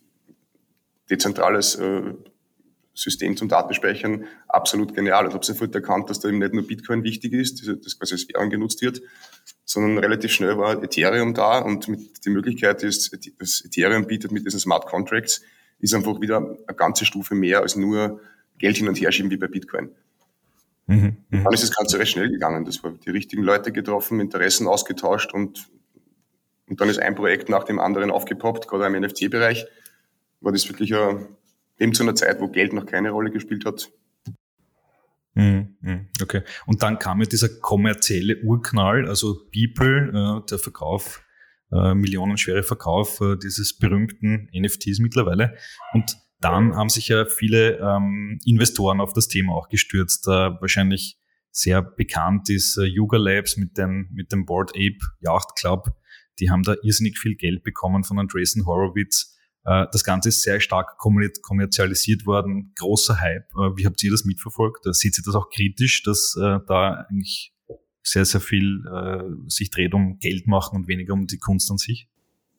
dezentrales 1.10 1.76
äh, 1.76 2.14
System 2.94 3.38
zum 3.38 3.48
Datenspeichern 3.48 4.26
absolut 4.48 4.94
genial. 4.94 5.28
Ich 5.28 5.34
habe 5.34 5.46
sofort 5.46 5.76
erkannt, 5.76 6.10
dass 6.10 6.20
da 6.20 6.30
eben 6.30 6.40
nicht 6.40 6.54
nur 6.54 6.66
Bitcoin 6.66 7.04
wichtig 7.04 7.34
ist, 7.34 7.68
das 7.68 8.00
quasi 8.00 8.14
als 8.16 8.28
Währung 8.30 8.50
genutzt 8.50 8.82
wird, 8.82 9.02
sondern 9.66 9.98
relativ 9.98 10.32
schnell 10.32 10.58
war 10.58 10.82
Ethereum 10.82 11.34
da 11.34 11.60
und 11.60 11.88
mit 11.88 12.26
die 12.26 12.30
Möglichkeit 12.30 12.84
ist, 12.84 13.12
das 13.40 13.64
Ethereum 13.66 14.08
bietet 14.08 14.32
mit 14.32 14.46
diesen 14.46 14.60
Smart 14.60 14.88
Contracts 14.88 15.42
ist 15.80 15.94
einfach 15.94 16.20
wieder 16.22 16.38
eine 16.38 16.78
ganze 16.78 17.06
Stufe 17.06 17.36
mehr 17.36 17.62
als 17.62 17.76
nur 17.76 18.22
Geld 18.58 18.78
hin 18.78 18.88
und 18.88 19.00
her 19.00 19.12
schieben 19.12 19.32
wie 19.32 19.38
bei 19.38 19.48
Bitcoin. 19.48 19.90
Mhm, 20.88 21.18
mh. 21.30 21.44
Dann 21.44 21.54
ist 21.54 21.64
das 21.64 21.76
Ganze 21.76 22.00
recht 22.00 22.12
schnell 22.12 22.30
gegangen. 22.30 22.66
Das 22.66 22.84
war 22.84 22.92
die 22.92 23.10
richtigen 23.10 23.44
Leute 23.44 23.72
getroffen, 23.72 24.20
Interessen 24.20 24.68
ausgetauscht 24.68 25.34
und, 25.34 25.68
und 26.70 26.80
dann 26.80 26.90
ist 26.90 27.00
ein 27.00 27.16
Projekt 27.16 27.50
nach 27.50 27.64
dem 27.64 27.80
anderen 27.80 28.12
aufgepoppt, 28.12 28.68
gerade 28.68 28.86
im 28.86 29.02
NFT-Bereich. 29.02 29.66
War 30.42 30.52
das 30.52 30.68
wirklich 30.70 30.94
ein, 30.94 31.28
eben 31.80 31.94
zu 31.94 32.04
einer 32.04 32.16
Zeit, 32.16 32.40
wo 32.40 32.48
Geld 32.48 32.74
noch 32.74 32.86
keine 32.86 33.12
Rolle 33.12 33.32
gespielt 33.32 33.66
hat. 33.66 33.92
Mhm, 35.34 35.76
mhm, 35.82 36.08
okay. 36.22 36.44
Und 36.66 36.82
dann 36.82 36.98
kam 36.98 37.20
ja 37.20 37.26
dieser 37.26 37.50
kommerzielle 37.50 38.42
Urknall, 38.44 39.08
also 39.08 39.42
People, 39.52 40.42
äh, 40.44 40.46
der 40.50 40.60
Verkauf 40.60 41.25
äh, 41.72 41.94
millionenschwere 41.94 42.64
Verkauf 42.64 43.22
äh, 43.22 43.38
dieses 43.38 43.78
berühmten 43.78 44.50
NFTs 44.54 45.00
mittlerweile. 45.00 45.56
Und 45.94 46.18
dann 46.40 46.76
haben 46.76 46.90
sich 46.90 47.08
ja 47.08 47.26
viele 47.26 47.80
ähm, 47.80 48.40
Investoren 48.46 49.02
auf 49.02 49.14
das 49.14 49.28
Thema 49.28 49.54
auch 49.54 49.68
gestürzt. 49.70 50.28
Äh, 50.28 50.32
wahrscheinlich 50.32 51.18
sehr 51.52 51.82
bekannt 51.82 52.50
ist 52.50 52.78
äh, 52.78 52.84
Yuga 52.84 53.18
Labs 53.18 53.58
mit, 53.58 53.78
den, 53.78 54.10
mit 54.14 54.32
dem 54.32 54.46
Board 54.46 54.72
Ape 54.72 55.00
Yacht 55.22 55.56
Club. 55.58 55.96
Die 56.40 56.52
haben 56.52 56.64
da 56.64 56.76
irrsinnig 56.84 57.18
viel 57.18 57.36
Geld 57.36 57.64
bekommen 57.64 58.04
von 58.04 58.20
Andreessen 58.20 58.66
Horowitz. 58.66 59.36
Äh, 59.64 59.86
das 59.92 60.04
Ganze 60.04 60.30
ist 60.30 60.44
sehr 60.44 60.60
stark 60.60 60.98
kommerzialisiert 60.98 62.26
worden, 62.26 62.74
großer 62.78 63.20
Hype. 63.22 63.48
Äh, 63.54 63.78
wie 63.78 63.86
habt 63.86 64.04
ihr 64.04 64.12
das 64.12 64.26
mitverfolgt? 64.26 64.84
Seht 64.94 65.18
ihr 65.18 65.24
das 65.26 65.36
auch 65.36 65.50
kritisch, 65.50 66.04
dass 66.04 66.36
da 66.38 67.06
eigentlich 67.10 67.55
sehr, 68.06 68.26
sehr 68.26 68.42
viel 68.42 68.84
sich 69.48 69.70
dreht 69.72 69.94
um 69.94 70.20
Geld 70.20 70.48
machen 70.48 70.78
und 70.78 70.88
weniger 70.88 71.14
um 71.14 71.28
die 71.28 71.40
Kunst 71.40 71.70
an 71.72 71.78
sich? 71.78 72.08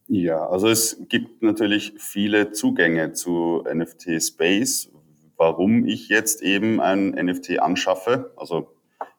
Ja, 0.09 0.47
also 0.49 0.69
es 0.69 0.99
gibt 1.09 1.43
natürlich 1.43 1.95
viele 1.99 2.53
Zugänge 2.53 3.12
zu 3.12 3.65
NFT 3.73 4.23
Space. 4.23 4.91
Warum 5.37 5.85
ich 5.87 6.09
jetzt 6.09 6.43
eben 6.43 6.81
ein 6.81 7.11
NFT 7.11 7.59
anschaffe, 7.59 8.33
also 8.37 8.76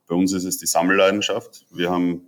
bei 0.08 0.16
uns 0.16 0.32
ist 0.34 0.46
es 0.46 0.58
die 0.58 0.66
Sammelleidenschaft. 0.66 1.66
Wir 1.72 1.92
haben 1.92 2.22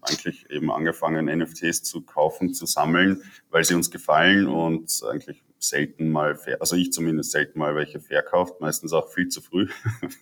eigentlich 0.00 0.48
eben 0.50 0.70
angefangen, 0.70 1.26
NFTs 1.26 1.82
zu 1.82 2.02
kaufen, 2.02 2.54
zu 2.54 2.66
sammeln, 2.66 3.22
weil 3.50 3.64
sie 3.64 3.74
uns 3.74 3.90
gefallen 3.90 4.46
und 4.46 5.02
eigentlich 5.10 5.42
selten 5.58 6.10
mal, 6.10 6.38
also 6.60 6.76
ich 6.76 6.92
zumindest 6.92 7.32
selten 7.32 7.58
mal 7.58 7.74
welche 7.74 8.00
verkauft, 8.00 8.60
meistens 8.60 8.92
auch 8.92 9.12
viel 9.12 9.28
zu 9.28 9.40
früh, 9.40 9.68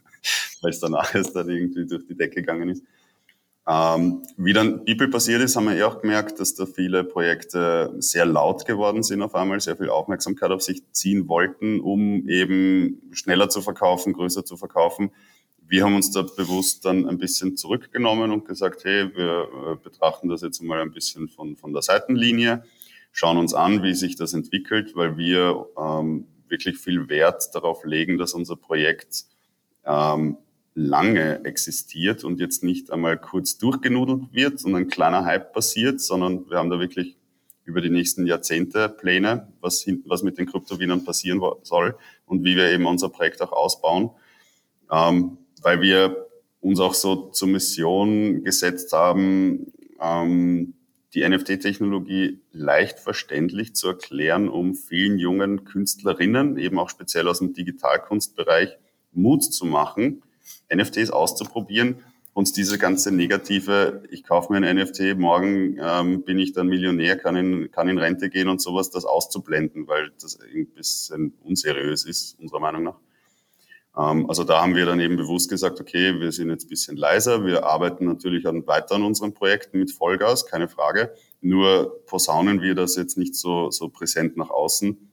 weil 0.63 0.71
es 0.71 0.81
danach 0.81 1.15
erst 1.15 1.37
dann 1.37 1.51
irgendwie 1.51 1.87
durch 1.87 2.07
die 2.07 2.17
Decke 2.17 2.37
gegangen 2.37 2.71
ist. 2.71 2.83
Ähm, 3.69 4.23
wie 4.37 4.53
dann 4.53 4.85
People 4.85 5.09
passiert 5.09 5.43
ist, 5.43 5.57
haben 5.57 5.67
wir 5.67 5.75
eh 5.75 5.83
auch 5.83 6.01
gemerkt, 6.01 6.39
dass 6.39 6.55
da 6.55 6.67
viele 6.67 7.03
Projekte 7.03 7.93
sehr 7.99 8.25
laut 8.25 8.65
geworden 8.65 9.03
sind 9.03 9.23
auf 9.23 9.35
einmal, 9.35 9.61
sehr 9.61 9.77
viel 9.77 9.91
Aufmerksamkeit 9.91 10.53
auf 10.53 10.63
sich 10.63 10.83
ziehen 10.93 11.27
wollten, 11.29 11.81
um 11.81 12.29
eben 12.29 13.03
schneller 13.13 13.49
zu 13.49 13.63
verkaufen, 13.63 14.13
größer 14.13 14.45
zu 14.45 14.57
verkaufen. 14.57 15.11
Wir 15.69 15.83
haben 15.83 15.97
uns 15.97 16.13
da 16.13 16.23
bewusst 16.23 16.85
dann 16.85 17.09
ein 17.09 17.19
bisschen 17.19 17.57
zurückgenommen 17.57 18.31
und 18.31 18.45
gesagt, 18.45 18.85
hey, 18.85 19.11
wir 19.17 19.49
äh, 19.73 19.77
betrachten 19.83 20.29
das 20.29 20.43
jetzt 20.43 20.63
mal 20.63 20.81
ein 20.81 20.93
bisschen 20.93 21.29
von, 21.29 21.57
von 21.57 21.73
der 21.73 21.83
Seitenlinie, 21.83 22.63
schauen 23.11 23.37
uns 23.37 23.53
an, 23.53 23.83
wie 23.83 23.95
sich 23.95 24.15
das 24.15 24.33
entwickelt, 24.33 24.95
weil 24.95 25.17
wir 25.17 25.67
ähm, 25.77 26.29
wirklich 26.47 26.79
viel 26.79 27.09
Wert 27.09 27.53
darauf 27.53 27.85
legen, 27.85 28.17
dass 28.17 28.33
unser 28.33 28.55
Projekt 28.55 29.25
ähm, 29.85 30.37
lange 30.77 31.43
existiert 31.45 32.23
und 32.23 32.39
jetzt 32.39 32.63
nicht 32.63 32.93
einmal 32.93 33.17
kurz 33.17 33.57
durchgenudelt 33.57 34.33
wird 34.33 34.63
und 34.63 34.75
ein 34.75 34.89
kleiner 34.89 35.25
Hype 35.25 35.55
passiert, 35.55 36.03
sondern 36.03 36.49
wir 36.51 36.59
haben 36.59 36.69
da 36.69 36.79
wirklich 36.79 37.17
über 37.65 37.81
die 37.81 37.89
nächsten 37.89 38.27
Jahrzehnte 38.27 38.91
Pläne, 38.91 39.49
was, 39.61 39.87
was 40.05 40.23
mit 40.23 40.37
den 40.37 40.47
Kryptowienern 40.47 41.03
passieren 41.03 41.41
soll 41.63 41.97
und 42.27 42.45
wie 42.45 42.57
wir 42.57 42.71
eben 42.71 42.85
unser 42.85 43.09
Projekt 43.09 43.41
auch 43.41 43.53
ausbauen. 43.53 44.11
Ähm, 44.93 45.39
weil 45.63 45.81
wir 45.81 46.27
uns 46.61 46.79
auch 46.79 46.95
so 46.95 47.31
zur 47.31 47.49
Mission 47.49 48.45
gesetzt 48.45 48.93
haben, 48.93 49.73
ähm, 49.99 50.75
die 51.15 51.27
NFT-Technologie 51.27 52.41
leicht 52.53 52.99
verständlich 52.99 53.75
zu 53.75 53.89
erklären, 53.89 54.51
um 54.51 54.75
vielen 54.75 55.19
jungen 55.19 55.65
Künstlerinnen, 55.65 56.59
eben 56.59 56.79
auch 56.79 56.91
speziell 56.91 57.29
aus 57.29 57.39
dem 57.39 57.55
Digitalkunstbereich, 57.55 58.77
Mut 59.13 59.43
zu 59.43 59.65
machen, 59.65 60.23
NFTs 60.75 61.11
auszuprobieren, 61.11 62.03
uns 62.37 62.53
diese 62.53 62.77
ganze 62.77 63.13
negative, 63.13 64.03
ich 64.11 64.23
kaufe 64.23 64.53
mir 64.53 64.67
ein 64.67 64.77
NFT, 64.77 65.17
morgen 65.17 65.79
ähm, 65.81 66.23
bin 66.23 66.39
ich 66.39 66.53
dann 66.53 66.67
Millionär, 66.67 67.17
kann 67.17 67.35
in, 67.35 67.71
kann 67.71 67.89
in 67.89 67.97
Rente 67.97 68.29
gehen 68.29 68.49
und 68.49 68.61
sowas, 68.61 68.91
das 68.91 69.07
auszublenden, 69.07 69.89
weil 69.89 70.13
das 70.21 70.39
ein 70.39 70.67
bisschen 70.67 71.33
unseriös 71.43 72.05
ist, 72.05 72.39
unserer 72.39 72.61
Meinung 72.61 72.83
nach. 72.83 72.97
Ähm, 73.97 74.29
also 74.29 74.45
da 74.45 74.61
haben 74.61 74.75
wir 74.75 74.85
dann 74.85 75.01
eben 75.01 75.17
bewusst 75.17 75.49
gesagt, 75.49 75.81
okay, 75.81 76.21
wir 76.21 76.31
sind 76.31 76.51
jetzt 76.51 76.67
ein 76.67 76.69
bisschen 76.69 76.97
leiser. 76.97 77.45
Wir 77.45 77.65
arbeiten 77.65 78.05
natürlich 78.05 78.47
an, 78.47 78.67
weiter 78.67 78.97
an 78.97 79.05
unseren 79.05 79.33
Projekten 79.33 79.79
mit 79.79 79.91
Vollgas, 79.91 80.47
keine 80.47 80.69
Frage. 80.69 81.15
Nur 81.41 82.05
posaunen 82.07 82.61
wir 82.61 82.75
das 82.75 82.97
jetzt 82.97 83.17
nicht 83.17 83.35
so, 83.35 83.71
so 83.71 83.89
präsent 83.89 84.37
nach 84.37 84.51
außen. 84.51 85.11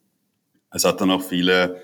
Es 0.72 0.84
hat 0.84 1.00
dann 1.00 1.12
auch 1.12 1.24
viele 1.24 1.82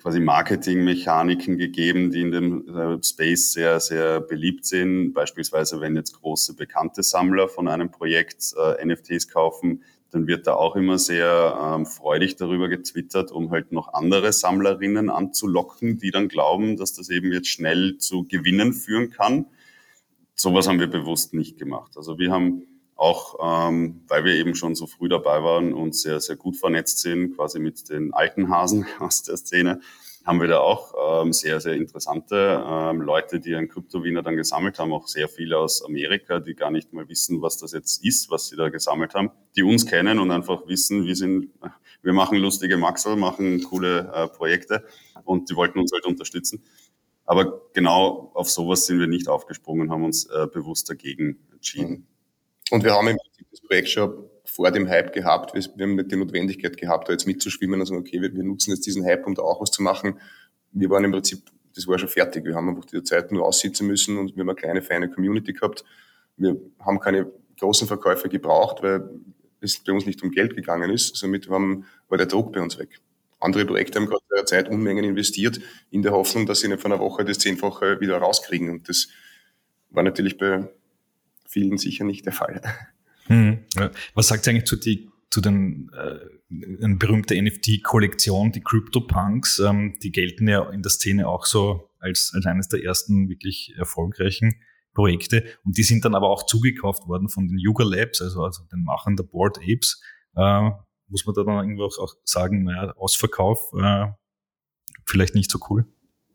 quasi 0.00 0.20
Marketingmechaniken 0.20 1.58
gegeben, 1.58 2.10
die 2.10 2.22
in 2.22 2.30
dem 2.30 2.68
äh, 2.68 3.02
Space 3.02 3.52
sehr, 3.52 3.80
sehr 3.80 4.20
beliebt 4.20 4.64
sind. 4.64 5.12
Beispielsweise, 5.12 5.80
wenn 5.80 5.96
jetzt 5.96 6.20
große 6.20 6.54
bekannte 6.54 7.02
Sammler 7.02 7.48
von 7.48 7.68
einem 7.68 7.90
Projekt 7.90 8.54
äh, 8.56 8.84
NFTs 8.84 9.28
kaufen, 9.28 9.82
dann 10.10 10.26
wird 10.26 10.46
da 10.46 10.54
auch 10.54 10.74
immer 10.74 10.98
sehr 10.98 11.56
ähm, 11.62 11.86
freudig 11.86 12.36
darüber 12.36 12.68
getwittert, 12.68 13.30
um 13.30 13.50
halt 13.50 13.72
noch 13.72 13.94
andere 13.94 14.32
Sammlerinnen 14.32 15.08
anzulocken, 15.08 15.98
die 15.98 16.10
dann 16.10 16.28
glauben, 16.28 16.76
dass 16.76 16.94
das 16.94 17.10
eben 17.10 17.32
jetzt 17.32 17.48
schnell 17.48 17.98
zu 17.98 18.26
Gewinnen 18.26 18.72
führen 18.72 19.10
kann. 19.10 19.46
Sowas 20.34 20.66
haben 20.66 20.80
wir 20.80 20.88
bewusst 20.88 21.34
nicht 21.34 21.58
gemacht. 21.58 21.92
Also 21.96 22.18
wir 22.18 22.32
haben 22.32 22.66
auch, 23.00 23.68
ähm, 23.70 24.02
weil 24.08 24.24
wir 24.24 24.34
eben 24.34 24.54
schon 24.54 24.74
so 24.74 24.86
früh 24.86 25.08
dabei 25.08 25.42
waren 25.42 25.72
und 25.72 25.94
sehr, 25.94 26.20
sehr 26.20 26.36
gut 26.36 26.56
vernetzt 26.56 26.98
sind, 26.98 27.34
quasi 27.34 27.58
mit 27.58 27.88
den 27.88 28.12
alten 28.12 28.50
Hasen 28.50 28.86
aus 29.00 29.22
der 29.22 29.38
Szene, 29.38 29.80
haben 30.26 30.38
wir 30.38 30.48
da 30.48 30.58
auch 30.58 31.22
ähm, 31.24 31.32
sehr, 31.32 31.60
sehr 31.60 31.72
interessante 31.72 32.62
ähm, 32.68 33.00
Leute, 33.00 33.40
die 33.40 33.54
ein 33.54 33.68
Kryptowiener 33.68 34.22
dann 34.22 34.36
gesammelt 34.36 34.78
haben, 34.78 34.92
auch 34.92 35.08
sehr 35.08 35.28
viele 35.28 35.56
aus 35.56 35.82
Amerika, 35.82 36.40
die 36.40 36.54
gar 36.54 36.70
nicht 36.70 36.92
mal 36.92 37.08
wissen, 37.08 37.40
was 37.40 37.56
das 37.56 37.72
jetzt 37.72 38.04
ist, 38.04 38.30
was 38.30 38.48
sie 38.48 38.56
da 38.56 38.68
gesammelt 38.68 39.14
haben, 39.14 39.30
die 39.56 39.62
uns 39.62 39.86
kennen 39.86 40.18
und 40.18 40.30
einfach 40.30 40.66
wissen, 40.66 41.06
wir 41.06 41.16
sind, 41.16 41.48
wir 42.02 42.12
machen 42.12 42.36
lustige 42.36 42.76
Maxel, 42.76 43.16
machen 43.16 43.64
coole 43.64 44.12
äh, 44.12 44.28
Projekte 44.28 44.84
und 45.24 45.48
die 45.48 45.56
wollten 45.56 45.78
uns 45.78 45.90
halt 45.90 46.04
unterstützen. 46.04 46.62
Aber 47.24 47.62
genau 47.72 48.30
auf 48.34 48.50
sowas 48.50 48.84
sind 48.84 48.98
wir 48.98 49.06
nicht 49.06 49.26
aufgesprungen, 49.26 49.90
haben 49.90 50.04
uns 50.04 50.26
äh, 50.26 50.46
bewusst 50.52 50.90
dagegen 50.90 51.38
entschieden. 51.50 52.09
Und 52.70 52.84
wir 52.84 52.94
haben 52.94 53.08
im 53.08 53.16
Prinzip 53.16 53.46
das 53.50 53.60
Projekt 53.60 53.88
schon 53.88 54.30
vor 54.44 54.70
dem 54.70 54.88
Hype 54.88 55.12
gehabt. 55.12 55.54
Wir, 55.54 55.62
haben 55.84 55.96
nicht 55.96 56.10
die 56.10 56.16
Notwendigkeit 56.16 56.76
gehabt, 56.76 57.08
da 57.08 57.12
jetzt 57.12 57.26
mitzuschwimmen 57.26 57.80
und 57.80 57.86
sagen, 57.86 58.00
okay, 58.00 58.20
wir, 58.20 58.30
nutzen 58.44 58.70
jetzt 58.70 58.86
diesen 58.86 59.04
Hype, 59.04 59.26
um 59.26 59.34
da 59.34 59.42
auch 59.42 59.60
was 59.60 59.70
zu 59.70 59.82
machen. 59.82 60.18
Wir 60.72 60.90
waren 60.90 61.04
im 61.04 61.12
Prinzip, 61.12 61.40
das 61.74 61.86
war 61.86 61.98
schon 61.98 62.08
fertig. 62.08 62.44
Wir 62.44 62.54
haben 62.54 62.68
einfach 62.68 62.84
die 62.84 63.02
Zeit 63.02 63.32
nur 63.32 63.44
aussitzen 63.44 63.86
müssen 63.86 64.18
und 64.18 64.36
wir 64.36 64.42
haben 64.42 64.50
eine 64.50 64.56
kleine, 64.56 64.82
feine 64.82 65.08
Community 65.10 65.52
gehabt. 65.52 65.84
Wir 66.36 66.56
haben 66.78 67.00
keine 67.00 67.30
großen 67.58 67.86
Verkäufe 67.86 68.28
gebraucht, 68.28 68.82
weil 68.82 69.08
es 69.60 69.78
bei 69.82 69.92
uns 69.92 70.06
nicht 70.06 70.22
um 70.22 70.30
Geld 70.30 70.56
gegangen 70.56 70.90
ist. 70.90 71.16
Somit 71.16 71.48
haben, 71.48 71.84
war 72.08 72.18
der 72.18 72.26
Druck 72.26 72.52
bei 72.52 72.60
uns 72.60 72.78
weg. 72.78 73.00
Andere 73.40 73.64
Projekte 73.64 73.98
haben 73.98 74.06
gerade 74.06 74.22
der 74.36 74.46
Zeit 74.46 74.68
Unmengen 74.68 75.04
investiert, 75.04 75.60
in 75.90 76.02
der 76.02 76.12
Hoffnung, 76.12 76.46
dass 76.46 76.60
sie 76.60 76.68
nicht 76.68 76.80
von 76.80 76.92
einer 76.92 77.00
Woche 77.00 77.24
das 77.24 77.38
Zehnfache 77.38 78.00
wieder 78.00 78.18
rauskriegen. 78.18 78.68
Und 78.70 78.88
das 78.88 79.08
war 79.90 80.02
natürlich 80.02 80.36
bei 80.36 80.68
vielen 81.50 81.78
sicher 81.78 82.04
nicht 82.04 82.24
der 82.24 82.32
Fall. 82.32 82.62
Hm. 83.26 83.64
Was 84.14 84.28
sagt 84.28 84.46
ihr 84.46 84.52
eigentlich 84.52 84.64
zu, 84.64 84.76
die, 84.76 85.08
zu 85.30 85.40
den 85.40 85.90
äh, 85.92 86.84
eine 86.84 86.96
berühmte 86.96 87.40
NFT-Kollektion, 87.40 88.52
die 88.52 88.60
CryptoPunks? 88.60 89.60
Ähm, 89.60 89.96
die 90.02 90.10
gelten 90.10 90.48
ja 90.48 90.68
in 90.70 90.82
der 90.82 90.90
Szene 90.90 91.28
auch 91.28 91.44
so 91.46 91.90
als, 91.98 92.32
als 92.34 92.46
eines 92.46 92.68
der 92.68 92.82
ersten 92.82 93.28
wirklich 93.28 93.74
erfolgreichen 93.76 94.54
Projekte. 94.94 95.44
Und 95.64 95.78
die 95.78 95.82
sind 95.82 96.04
dann 96.04 96.14
aber 96.14 96.28
auch 96.28 96.46
zugekauft 96.46 97.06
worden 97.06 97.28
von 97.28 97.46
den 97.46 97.58
Yuga 97.58 97.84
Labs, 97.84 98.20
also, 98.20 98.42
also 98.42 98.64
den 98.72 98.82
Machern 98.82 99.16
der 99.16 99.24
Board 99.24 99.58
Apes. 99.58 100.02
Äh, 100.34 100.70
muss 101.08 101.26
man 101.26 101.34
da 101.34 101.44
dann 101.44 101.58
irgendwo 101.58 101.84
auch 101.84 102.14
sagen, 102.24 102.64
naja, 102.64 102.92
Ausverkauf 102.96 103.72
äh, 103.80 104.06
vielleicht 105.06 105.34
nicht 105.34 105.50
so 105.50 105.58
cool? 105.68 105.86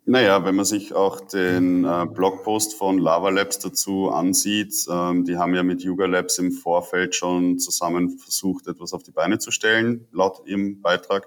Naja, 0.07 0.45
wenn 0.45 0.53
man 0.53 0.65
sich 0.65 0.93
auch 0.93 1.19
den 1.19 1.83
äh, 1.83 2.05
Blogpost 2.05 2.75
von 2.75 3.00
Lava 3.00 3.29
Labs 3.29 3.57
dazu 3.57 4.12
ansieht, 4.12 4.85
ähm, 4.88 5.25
die 5.25 5.38
haben 5.38 5.55
ja 5.55 5.63
mit 5.63 5.81
Yuga 5.81 6.05
Labs 6.05 6.38
im 6.38 6.51
Vorfeld 6.51 7.15
schon 7.15 7.57
zusammen 7.57 8.19
versucht, 8.19 8.67
etwas 8.67 8.93
auf 8.93 9.01
die 9.01 9.09
Beine 9.09 9.39
zu 9.39 9.50
stellen, 9.50 10.07
laut 10.12 10.43
ihrem 10.45 10.79
Beitrag. 10.79 11.25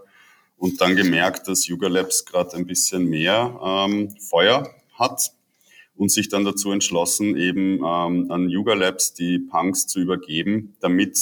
Und 0.57 0.81
dann 0.81 0.95
gemerkt, 0.95 1.49
dass 1.49 1.67
Yuga 1.67 1.89
Labs 1.89 2.25
gerade 2.25 2.57
ein 2.57 2.67
bisschen 2.67 3.07
mehr 3.07 3.59
ähm, 3.65 4.15
Feuer 4.21 4.71
hat 4.95 5.33
und 5.97 6.13
sich 6.13 6.29
dann 6.29 6.45
dazu 6.45 6.71
entschlossen, 6.71 7.37
eben 7.37 7.79
ähm, 7.85 8.31
an 8.31 8.49
Yuga 8.49 8.75
Labs 8.75 9.13
die 9.13 9.41
Punks 9.41 9.89
zu 9.89 9.99
übergeben, 9.99 10.77
damit 10.79 11.19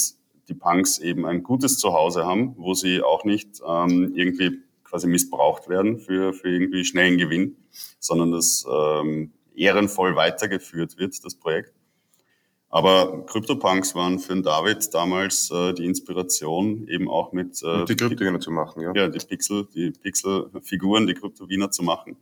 die 0.47 0.53
Punks 0.53 0.99
eben 0.99 1.25
ein 1.25 1.41
gutes 1.41 1.79
Zuhause 1.79 2.23
haben, 2.23 2.53
wo 2.57 2.75
sie 2.75 3.01
auch 3.01 3.25
nicht 3.25 3.61
ähm, 3.67 4.13
irgendwie 4.15 4.59
quasi 4.87 5.07
missbraucht 5.07 5.69
werden 5.69 5.99
für, 5.99 6.33
für 6.33 6.49
irgendwie 6.49 6.85
schnellen 6.85 7.17
Gewinn, 7.17 7.57
sondern 7.99 8.31
das 8.31 8.65
ähm, 8.71 9.33
ehrenvoll 9.55 10.15
weitergeführt 10.15 10.97
wird, 10.97 11.23
das 11.25 11.35
Projekt. 11.35 11.73
Aber 12.69 13.25
CryptoPunks 13.25 13.95
waren 13.95 14.19
für 14.19 14.33
den 14.33 14.43
David 14.43 14.93
damals 14.93 15.49
äh, 15.51 15.73
die 15.73 15.85
Inspiration, 15.85 16.87
eben 16.87 17.09
auch 17.09 17.31
mit 17.31 17.63
äh, 17.63 17.85
die 17.85 17.95
Kryptowiener 17.95 18.39
zu 18.39 18.51
machen, 18.51 18.81
ja. 18.81 18.93
Ja, 18.93 19.07
die 19.07 19.25
Pixel, 19.25 19.67
die 19.73 19.91
Pixel-Figuren, 19.91 21.07
die 21.07 21.13
Kryptowiener 21.13 21.71
zu 21.71 21.83
machen. 21.83 22.17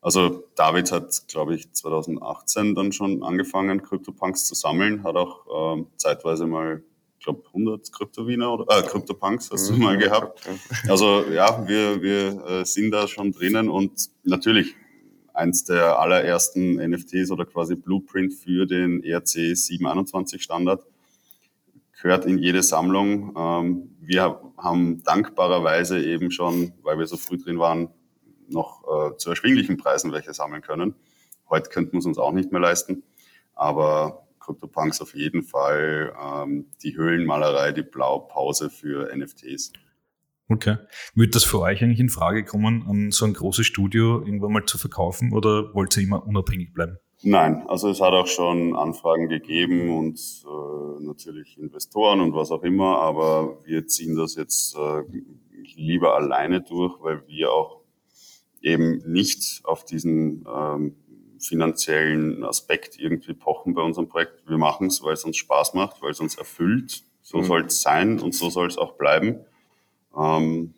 Also 0.00 0.44
David 0.56 0.92
hat, 0.92 1.28
glaube 1.28 1.54
ich, 1.54 1.72
2018 1.72 2.74
dann 2.74 2.92
schon 2.92 3.22
angefangen, 3.22 3.82
CryptoPunks 3.82 4.46
zu 4.46 4.54
sammeln, 4.54 5.04
hat 5.04 5.16
auch 5.16 5.76
ähm, 5.76 5.86
zeitweise 5.96 6.46
mal 6.46 6.82
glaube 7.28 7.46
100 7.48 7.92
Kryptowiener 7.92 8.52
oder 8.52 8.78
äh, 8.78 8.82
Kryptopunks 8.82 9.50
hast 9.50 9.68
du 9.68 9.74
mhm. 9.74 9.82
mal 9.82 9.98
gehabt. 9.98 10.48
Also 10.88 11.24
ja, 11.30 11.68
wir, 11.68 12.00
wir 12.00 12.44
äh, 12.46 12.64
sind 12.64 12.90
da 12.90 13.06
schon 13.06 13.32
drinnen 13.32 13.68
und 13.68 14.08
natürlich 14.24 14.74
eins 15.34 15.64
der 15.64 15.98
allerersten 15.98 16.76
NFTs 16.76 17.30
oder 17.30 17.44
quasi 17.44 17.76
Blueprint 17.76 18.32
für 18.32 18.66
den 18.66 19.04
ERC 19.04 19.56
721 19.56 20.42
Standard. 20.42 20.86
gehört 22.00 22.24
in 22.24 22.38
jede 22.38 22.62
Sammlung. 22.62 23.34
Ähm, 23.36 23.96
wir 24.00 24.40
haben 24.56 25.02
dankbarerweise 25.04 26.02
eben 26.02 26.30
schon, 26.30 26.72
weil 26.82 26.98
wir 26.98 27.06
so 27.06 27.18
früh 27.18 27.36
drin 27.36 27.58
waren, 27.58 27.90
noch 28.48 28.84
äh, 28.84 29.16
zu 29.18 29.28
erschwinglichen 29.28 29.76
Preisen 29.76 30.12
welche 30.12 30.32
sammeln 30.32 30.62
können. 30.62 30.94
Heute 31.50 31.68
könnten 31.68 31.92
wir 31.92 31.98
es 31.98 32.06
uns 32.06 32.18
auch 32.18 32.32
nicht 32.32 32.52
mehr 32.52 32.60
leisten, 32.60 33.02
aber 33.54 34.27
CryptoPunks 34.48 35.00
auf 35.00 35.14
jeden 35.14 35.42
Fall 35.42 36.14
ähm, 36.20 36.66
die 36.82 36.96
Höhlenmalerei, 36.96 37.72
die 37.72 37.82
Blaupause 37.82 38.70
für 38.70 39.14
NFTs. 39.14 39.72
Okay. 40.48 40.76
Würde 41.14 41.30
das 41.30 41.44
für 41.44 41.60
euch 41.60 41.82
eigentlich 41.82 42.00
in 42.00 42.08
Frage 42.08 42.44
kommen, 42.44 42.86
an 42.88 43.10
so 43.10 43.26
ein 43.26 43.34
großes 43.34 43.66
Studio 43.66 44.20
irgendwann 44.20 44.52
mal 44.52 44.64
zu 44.64 44.78
verkaufen 44.78 45.32
oder 45.34 45.74
wollt 45.74 45.96
ihr 45.96 46.04
immer 46.04 46.26
unabhängig 46.26 46.72
bleiben? 46.72 46.96
Nein, 47.22 47.64
also 47.68 47.90
es 47.90 48.00
hat 48.00 48.12
auch 48.12 48.28
schon 48.28 48.76
Anfragen 48.76 49.28
gegeben 49.28 49.90
und 49.90 50.18
äh, 50.46 51.04
natürlich 51.04 51.58
Investoren 51.58 52.20
und 52.20 52.32
was 52.32 52.50
auch 52.50 52.62
immer, 52.62 52.98
aber 52.98 53.58
wir 53.64 53.86
ziehen 53.86 54.16
das 54.16 54.36
jetzt 54.36 54.76
äh, 54.76 55.02
lieber 55.74 56.14
alleine 56.14 56.62
durch, 56.62 56.94
weil 57.02 57.26
wir 57.26 57.52
auch 57.52 57.82
eben 58.62 59.02
nicht 59.04 59.60
auf 59.64 59.84
diesen 59.84 60.46
ähm, 60.48 60.94
finanziellen 61.40 62.44
Aspekt 62.44 62.98
irgendwie 62.98 63.34
pochen 63.34 63.74
bei 63.74 63.82
unserem 63.82 64.08
Projekt. 64.08 64.48
Wir 64.48 64.58
machen 64.58 64.88
es, 64.88 65.02
weil 65.02 65.14
es 65.14 65.24
uns 65.24 65.36
Spaß 65.36 65.74
macht, 65.74 66.02
weil 66.02 66.10
es 66.10 66.20
uns 66.20 66.36
erfüllt. 66.36 67.02
So 67.22 67.38
mhm. 67.38 67.44
soll 67.44 67.64
es 67.66 67.82
sein 67.82 68.20
und 68.20 68.34
so 68.34 68.50
soll 68.50 68.68
es 68.68 68.78
auch 68.78 68.94
bleiben. 68.94 69.40
Ähm, 70.16 70.74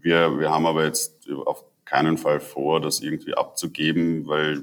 wir, 0.00 0.38
wir 0.38 0.50
haben 0.50 0.66
aber 0.66 0.84
jetzt 0.84 1.28
auf 1.46 1.64
keinen 1.84 2.18
Fall 2.18 2.40
vor, 2.40 2.80
das 2.80 3.00
irgendwie 3.00 3.34
abzugeben, 3.34 4.26
weil 4.26 4.62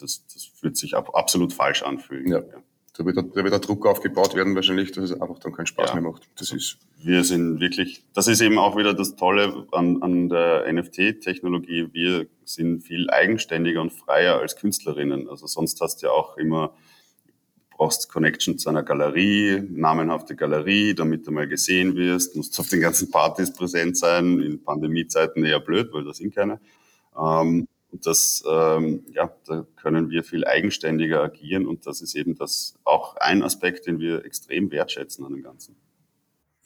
das, 0.00 0.26
das 0.26 0.50
wird 0.60 0.76
sich 0.76 0.96
ab, 0.96 1.14
absolut 1.14 1.52
falsch 1.52 1.82
anfühlen. 1.82 2.28
Ja. 2.28 2.38
ja. 2.38 2.62
Da 2.94 3.06
wird, 3.06 3.16
da 3.16 3.34
wird 3.34 3.52
der 3.52 3.58
Druck 3.58 3.86
aufgebaut 3.86 4.34
werden 4.34 4.54
wahrscheinlich, 4.54 4.92
dass 4.92 5.04
es 5.04 5.20
einfach 5.20 5.38
dann 5.38 5.52
keinen 5.52 5.66
Spaß 5.66 5.90
ja. 5.90 6.00
mehr 6.00 6.10
macht. 6.10 6.28
Das 6.36 6.52
ist 6.52 6.78
wir 7.04 7.24
sind 7.24 7.60
wirklich, 7.60 8.04
das 8.14 8.28
ist 8.28 8.40
eben 8.40 8.58
auch 8.58 8.76
wieder 8.76 8.94
das 8.94 9.16
Tolle 9.16 9.66
an, 9.72 10.02
an 10.02 10.28
der 10.28 10.72
NFT-Technologie. 10.72 11.88
Wir 11.92 12.26
sind 12.44 12.82
viel 12.82 13.10
eigenständiger 13.10 13.80
und 13.80 13.92
freier 13.92 14.38
als 14.38 14.56
Künstlerinnen. 14.56 15.28
Also 15.28 15.46
sonst 15.46 15.80
hast 15.80 16.02
du 16.02 16.06
ja 16.06 16.12
auch 16.12 16.36
immer 16.36 16.72
brauchst 17.70 18.08
Connection 18.08 18.58
zu 18.58 18.68
einer 18.68 18.84
Galerie, 18.84 19.60
namenhafte 19.68 20.36
Galerie, 20.36 20.94
damit 20.94 21.26
du 21.26 21.32
mal 21.32 21.48
gesehen 21.48 21.96
wirst, 21.96 22.36
musst 22.36 22.58
auf 22.60 22.68
den 22.68 22.80
ganzen 22.80 23.10
Partys 23.10 23.52
präsent 23.52 23.96
sein, 23.96 24.38
in 24.40 24.62
Pandemiezeiten 24.62 25.44
eher 25.44 25.58
blöd, 25.58 25.88
weil 25.92 26.04
da 26.04 26.12
sind 26.12 26.34
keine. 26.34 26.60
Ähm, 27.18 27.66
und 27.92 28.06
das, 28.06 28.42
ähm, 28.50 29.04
ja, 29.12 29.30
da 29.46 29.66
können 29.76 30.08
wir 30.08 30.24
viel 30.24 30.46
eigenständiger 30.46 31.22
agieren 31.22 31.66
und 31.66 31.86
das 31.86 32.00
ist 32.00 32.14
eben 32.14 32.34
das 32.34 32.78
auch 32.84 33.16
ein 33.16 33.42
Aspekt, 33.42 33.86
den 33.86 34.00
wir 34.00 34.24
extrem 34.24 34.70
wertschätzen 34.70 35.24
an 35.26 35.32
dem 35.32 35.42
Ganzen. 35.42 35.76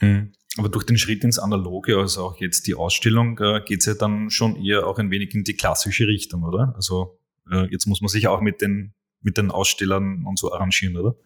Mhm. 0.00 0.33
Aber 0.56 0.68
durch 0.68 0.87
den 0.87 0.97
Schritt 0.97 1.25
ins 1.25 1.40
Analoge, 1.40 1.99
also 1.99 2.23
auch 2.23 2.40
jetzt 2.40 2.66
die 2.68 2.75
Ausstellung, 2.75 3.38
äh, 3.40 3.61
geht 3.66 3.80
es 3.80 3.87
ja 3.87 3.95
dann 3.95 4.30
schon 4.30 4.56
eher 4.56 4.87
auch 4.87 4.99
ein 4.99 5.11
wenig 5.11 5.35
in 5.35 5.42
die 5.42 5.54
klassische 5.54 6.06
Richtung, 6.06 6.45
oder? 6.45 6.73
Also 6.76 7.18
äh, 7.50 7.66
jetzt 7.71 7.87
muss 7.87 8.00
man 8.00 8.09
sich 8.09 8.28
auch 8.28 8.40
mit 8.40 8.62
den, 8.62 8.95
mit 9.21 9.37
den 9.37 9.50
Ausstellern 9.50 10.25
und 10.25 10.38
so 10.38 10.52
arrangieren, 10.52 10.97
oder? 10.97 11.16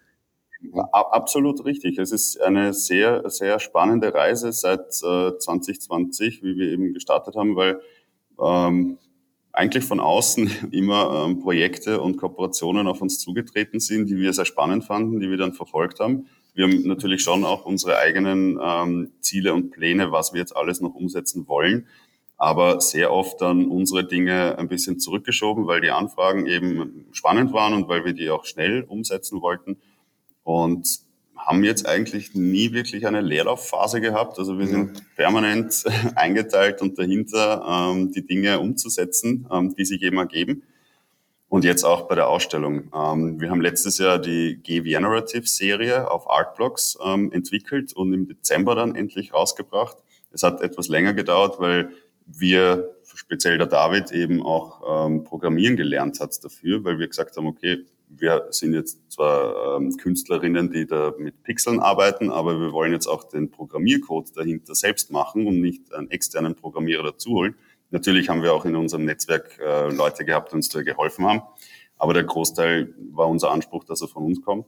Absolut 0.82 1.64
richtig. 1.64 1.98
Es 1.98 2.10
ist 2.10 2.40
eine 2.40 2.72
sehr, 2.72 3.28
sehr 3.30 3.60
spannende 3.60 4.12
Reise 4.12 4.52
seit 4.52 4.88
äh, 5.02 5.36
2020, 5.38 6.42
wie 6.42 6.56
wir 6.56 6.72
eben 6.72 6.92
gestartet 6.92 7.36
haben, 7.36 7.54
weil 7.54 7.80
ähm, 8.42 8.98
eigentlich 9.52 9.84
von 9.84 10.00
außen 10.00 10.50
immer 10.70 11.24
ähm, 11.26 11.40
Projekte 11.40 12.00
und 12.00 12.16
Kooperationen 12.16 12.86
auf 12.86 13.00
uns 13.00 13.18
zugetreten 13.18 13.80
sind, 13.80 14.08
die 14.08 14.16
wir 14.16 14.32
sehr 14.32 14.44
spannend 14.44 14.84
fanden, 14.84 15.20
die 15.20 15.30
wir 15.30 15.36
dann 15.36 15.52
verfolgt 15.52 16.00
haben. 16.00 16.26
Wir 16.54 16.64
haben 16.64 16.82
natürlich 16.86 17.22
schon 17.22 17.44
auch 17.44 17.64
unsere 17.64 17.98
eigenen 17.98 18.58
ähm, 18.62 19.12
Ziele 19.20 19.54
und 19.54 19.70
Pläne, 19.70 20.12
was 20.12 20.32
wir 20.32 20.40
jetzt 20.40 20.56
alles 20.56 20.80
noch 20.80 20.94
umsetzen 20.94 21.46
wollen, 21.46 21.86
aber 22.36 22.80
sehr 22.80 23.12
oft 23.12 23.40
dann 23.40 23.66
unsere 23.66 24.04
Dinge 24.04 24.58
ein 24.58 24.68
bisschen 24.68 24.98
zurückgeschoben, 24.98 25.66
weil 25.66 25.80
die 25.80 25.90
Anfragen 25.90 26.46
eben 26.46 27.06
spannend 27.12 27.52
waren 27.52 27.74
und 27.74 27.88
weil 27.88 28.04
wir 28.04 28.14
die 28.14 28.30
auch 28.30 28.44
schnell 28.44 28.82
umsetzen 28.82 29.40
wollten. 29.42 29.76
Und 30.42 31.00
haben 31.46 31.64
jetzt 31.64 31.86
eigentlich 31.86 32.34
nie 32.34 32.72
wirklich 32.72 33.06
eine 33.06 33.20
Leerlaufphase 33.20 34.00
gehabt. 34.00 34.38
Also 34.38 34.58
wir 34.58 34.66
sind 34.66 35.02
permanent 35.16 35.84
eingeteilt 36.14 36.80
und 36.82 36.98
dahinter, 36.98 37.90
ähm, 37.92 38.12
die 38.12 38.26
Dinge 38.26 38.60
umzusetzen, 38.60 39.48
ähm, 39.50 39.74
die 39.74 39.84
sich 39.84 40.02
eben 40.02 40.18
ergeben. 40.18 40.62
Und 41.48 41.64
jetzt 41.64 41.82
auch 41.82 42.06
bei 42.06 42.14
der 42.14 42.28
Ausstellung. 42.28 42.92
Ähm, 42.94 43.40
wir 43.40 43.50
haben 43.50 43.60
letztes 43.60 43.98
Jahr 43.98 44.20
die 44.20 44.60
G-Venerative-Serie 44.62 46.08
auf 46.08 46.30
Artblocks 46.30 46.96
ähm, 47.04 47.32
entwickelt 47.32 47.92
und 47.92 48.12
im 48.12 48.28
Dezember 48.28 48.76
dann 48.76 48.94
endlich 48.94 49.34
rausgebracht. 49.34 49.96
Es 50.30 50.44
hat 50.44 50.60
etwas 50.60 50.86
länger 50.86 51.12
gedauert, 51.12 51.58
weil 51.58 51.90
wir, 52.26 52.94
speziell 53.14 53.58
der 53.58 53.66
David, 53.66 54.12
eben 54.12 54.42
auch 54.42 55.06
ähm, 55.08 55.24
Programmieren 55.24 55.76
gelernt 55.76 56.20
hat 56.20 56.38
dafür, 56.44 56.84
weil 56.84 57.00
wir 57.00 57.08
gesagt 57.08 57.36
haben, 57.36 57.48
okay, 57.48 57.84
wir 58.16 58.48
sind 58.50 58.74
jetzt 58.74 59.00
zwar 59.10 59.76
ähm, 59.76 59.96
Künstlerinnen, 59.96 60.70
die 60.70 60.86
da 60.86 61.14
mit 61.18 61.42
Pixeln 61.42 61.80
arbeiten, 61.80 62.30
aber 62.30 62.60
wir 62.60 62.72
wollen 62.72 62.92
jetzt 62.92 63.06
auch 63.06 63.24
den 63.24 63.50
Programmiercode 63.50 64.36
dahinter 64.36 64.74
selbst 64.74 65.10
machen 65.10 65.46
und 65.46 65.60
nicht 65.60 65.92
einen 65.94 66.10
externen 66.10 66.54
Programmierer 66.54 67.04
dazu 67.04 67.30
holen. 67.30 67.54
Natürlich 67.90 68.28
haben 68.28 68.42
wir 68.42 68.52
auch 68.52 68.64
in 68.64 68.76
unserem 68.76 69.04
Netzwerk 69.04 69.58
äh, 69.58 69.90
Leute 69.90 70.24
gehabt, 70.24 70.52
die 70.52 70.56
uns 70.56 70.68
da 70.68 70.82
geholfen 70.82 71.26
haben, 71.26 71.42
aber 71.96 72.14
der 72.14 72.24
Großteil 72.24 72.94
war 73.12 73.28
unser 73.28 73.50
Anspruch, 73.50 73.84
dass 73.84 74.02
er 74.02 74.08
von 74.08 74.24
uns 74.24 74.42
kommt. 74.42 74.66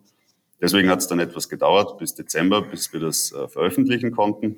Deswegen 0.60 0.88
hat 0.88 1.00
es 1.00 1.08
dann 1.08 1.18
etwas 1.18 1.48
gedauert 1.48 1.98
bis 1.98 2.14
Dezember, 2.14 2.62
bis 2.62 2.92
wir 2.92 3.00
das 3.00 3.32
äh, 3.32 3.48
veröffentlichen 3.48 4.12
konnten. 4.12 4.56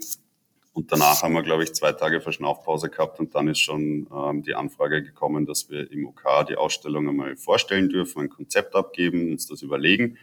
Und 0.75 0.91
danach 0.91 1.23
haben 1.23 1.35
wir, 1.35 1.45
glaube 1.45 1.63
ich, 1.63 1.73
zwei 1.73 1.93
Tage 1.93 2.21
Verschnaufpause 2.21 2.91
gehabt 2.91 3.21
und 3.21 3.37
dann 3.37 3.47
ist 3.47 3.61
schon 3.61 4.09
ähm, 4.13 4.43
die 4.43 4.57
Anfrage 4.57 5.05
gekommen, 5.05 5.47
dass 5.47 5.71
wir 5.71 5.91
im 5.93 6.05
OK 6.05 6.25
die 6.49 6.57
Ausstellung 6.57 7.09
einmal 7.09 7.37
vorstellen 7.37 7.89
dürfen, 7.89 8.23
ein 8.23 8.29
Konzept 8.29 8.75
abgeben, 8.75 9.31
uns 9.31 9.47
das 9.47 9.63
überlegen. 9.63 10.19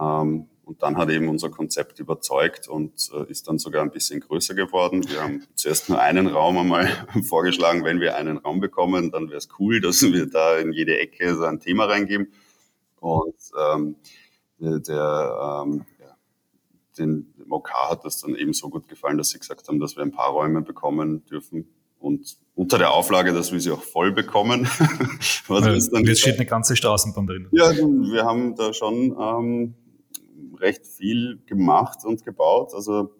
Ähm, 0.00 0.46
und 0.64 0.82
dann 0.82 0.96
hat 0.96 1.10
eben 1.10 1.28
unser 1.28 1.50
Konzept 1.50 1.98
überzeugt 1.98 2.68
und 2.68 3.10
äh, 3.12 3.28
ist 3.28 3.48
dann 3.48 3.58
sogar 3.58 3.82
ein 3.82 3.90
bisschen 3.90 4.20
größer 4.20 4.54
geworden. 4.54 5.08
Wir 5.08 5.20
haben 5.20 5.42
zuerst 5.56 5.88
nur 5.88 6.00
einen 6.00 6.28
Raum 6.28 6.56
einmal 6.56 6.88
vorgeschlagen. 7.28 7.82
Wenn 7.82 8.00
wir 8.00 8.14
einen 8.14 8.38
Raum 8.38 8.60
bekommen, 8.60 9.10
dann 9.10 9.28
wäre 9.28 9.38
es 9.38 9.48
cool, 9.58 9.80
dass 9.80 10.02
wir 10.02 10.26
da 10.26 10.56
in 10.56 10.72
jede 10.72 11.00
Ecke 11.00 11.34
so 11.34 11.44
ein 11.44 11.58
Thema 11.58 11.86
reingeben. 11.86 12.32
Und 13.00 13.34
ähm, 13.60 13.96
der, 14.60 15.62
ähm, 15.66 15.84
den 16.98 17.34
OK 17.48 17.70
hat 17.72 18.04
das 18.04 18.20
dann 18.20 18.34
eben 18.34 18.52
so 18.52 18.68
gut 18.68 18.88
gefallen, 18.88 19.18
dass 19.18 19.30
sie 19.30 19.38
gesagt 19.38 19.68
haben, 19.68 19.80
dass 19.80 19.96
wir 19.96 20.02
ein 20.02 20.12
paar 20.12 20.30
Räume 20.30 20.62
bekommen 20.62 21.24
dürfen. 21.26 21.68
Und 21.98 22.36
unter 22.54 22.76
der 22.78 22.92
Auflage, 22.92 23.32
dass 23.32 23.52
wir 23.52 23.60
sie 23.60 23.70
auch 23.70 23.82
voll 23.82 24.12
bekommen. 24.12 24.64
Was 25.48 25.64
ja, 25.64 25.90
dann 25.92 26.04
jetzt 26.04 26.20
steht 26.20 26.36
eine 26.36 26.46
ganze 26.46 26.76
Straßenbahn 26.76 27.26
drin. 27.26 27.48
Ja, 27.52 27.72
wir 27.72 28.24
haben 28.24 28.54
da 28.56 28.74
schon 28.74 29.16
ähm, 29.18 29.74
recht 30.60 30.86
viel 30.86 31.40
gemacht 31.46 32.04
und 32.04 32.24
gebaut. 32.24 32.74
Also 32.74 33.14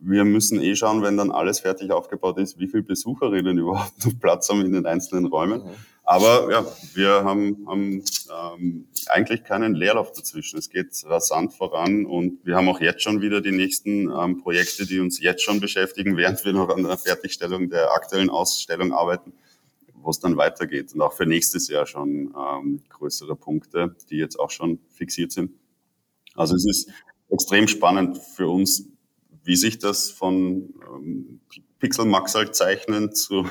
wir 0.00 0.24
müssen 0.24 0.60
eh 0.60 0.74
schauen, 0.74 1.02
wenn 1.02 1.16
dann 1.16 1.30
alles 1.30 1.60
fertig 1.60 1.90
aufgebaut 1.90 2.38
ist, 2.38 2.58
wie 2.58 2.68
viele 2.68 2.82
Besucherinnen 2.82 3.56
überhaupt 3.58 4.04
noch 4.04 4.18
Platz 4.18 4.48
haben 4.48 4.60
in 4.62 4.72
den 4.72 4.86
einzelnen 4.86 5.26
Räumen. 5.26 5.62
Mhm. 5.62 5.70
Aber 6.04 6.50
ja, 6.50 6.66
wir 6.92 7.24
haben, 7.24 7.66
haben 7.66 8.04
ähm, 8.30 8.86
eigentlich 9.08 9.42
keinen 9.42 9.74
Leerlauf 9.74 10.12
dazwischen. 10.12 10.58
Es 10.58 10.68
geht 10.68 11.02
rasant 11.06 11.54
voran 11.54 12.04
und 12.04 12.44
wir 12.44 12.56
haben 12.56 12.68
auch 12.68 12.80
jetzt 12.80 13.02
schon 13.02 13.22
wieder 13.22 13.40
die 13.40 13.52
nächsten 13.52 14.10
ähm, 14.10 14.42
Projekte, 14.42 14.86
die 14.86 15.00
uns 15.00 15.18
jetzt 15.20 15.42
schon 15.42 15.60
beschäftigen, 15.60 16.16
während 16.18 16.44
wir 16.44 16.52
noch 16.52 16.68
an 16.68 16.82
der 16.84 16.98
Fertigstellung 16.98 17.70
der 17.70 17.92
aktuellen 17.92 18.28
Ausstellung 18.28 18.92
arbeiten, 18.92 19.32
wo 19.94 20.10
es 20.10 20.20
dann 20.20 20.36
weitergeht. 20.36 20.92
Und 20.92 21.00
auch 21.00 21.14
für 21.14 21.24
nächstes 21.24 21.68
Jahr 21.68 21.86
schon 21.86 22.34
ähm, 22.36 22.82
größere 22.90 23.34
Punkte, 23.34 23.96
die 24.10 24.16
jetzt 24.18 24.38
auch 24.38 24.50
schon 24.50 24.80
fixiert 24.90 25.32
sind. 25.32 25.52
Also 26.34 26.54
es 26.54 26.66
ist 26.66 26.90
extrem 27.30 27.66
spannend 27.66 28.18
für 28.18 28.48
uns, 28.48 28.90
wie 29.42 29.56
sich 29.56 29.78
das 29.78 30.10
von 30.10 30.74
ähm, 30.94 31.40
Pixel 31.78 32.04
Maxal 32.04 32.52
zeichnen 32.52 33.14
zu 33.14 33.48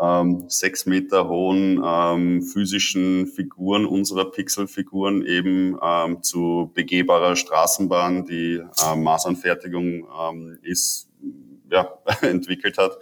ähm, 0.00 0.44
sechs 0.48 0.86
Meter 0.86 1.28
hohen 1.28 1.82
ähm, 1.84 2.42
physischen 2.42 3.26
Figuren 3.26 3.86
unserer 3.86 4.30
Pixelfiguren 4.30 5.24
eben 5.24 5.78
ähm, 5.82 6.22
zu 6.22 6.70
begehbarer 6.74 7.36
Straßenbahn, 7.36 8.26
die 8.26 8.60
äh, 8.84 8.96
Maßanfertigung 8.96 10.06
ähm, 10.20 10.58
ist, 10.62 11.10
ja, 11.70 11.98
entwickelt 12.22 12.78
hat. 12.78 12.98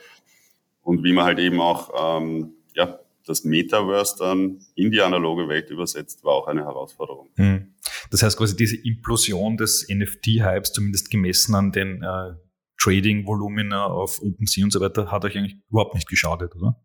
Und 0.83 1.05
wie 1.05 1.13
man 1.13 1.25
halt 1.25 1.39
eben 1.39 1.61
auch 1.61 2.21
ähm, 2.21 2.55
ja, 2.75 2.99
das 3.27 3.45
Metaverse 3.45 4.17
dann 4.19 4.61
in 4.75 4.91
die 4.91 5.01
analoge 5.01 5.49
Welt 5.49 5.71
übersetzt, 5.71 6.25
war 6.25 6.35
auch 6.35 6.47
eine 6.49 6.65
Herausforderung. 6.65 7.29
Hm. 7.37 7.75
Das 8.11 8.23
heißt 8.23 8.37
quasi 8.37 8.57
diese 8.57 8.77
Implosion 8.77 9.57
des 9.57 9.89
NFT-Hypes, 9.89 10.73
zumindest 10.73 11.11
gemessen 11.11 11.55
an 11.55 11.73
den 11.73 12.03
äh, 12.03 12.35
Trading-Volumina 12.83 13.87
auf 13.87 14.21
OpenSea 14.23 14.65
und 14.65 14.73
so 14.73 14.81
weiter, 14.81 15.11
hat 15.11 15.25
euch 15.25 15.37
eigentlich 15.37 15.57
überhaupt 15.71 15.95
nicht 15.95 16.09
geschadet, 16.09 16.57
oder? 16.57 16.77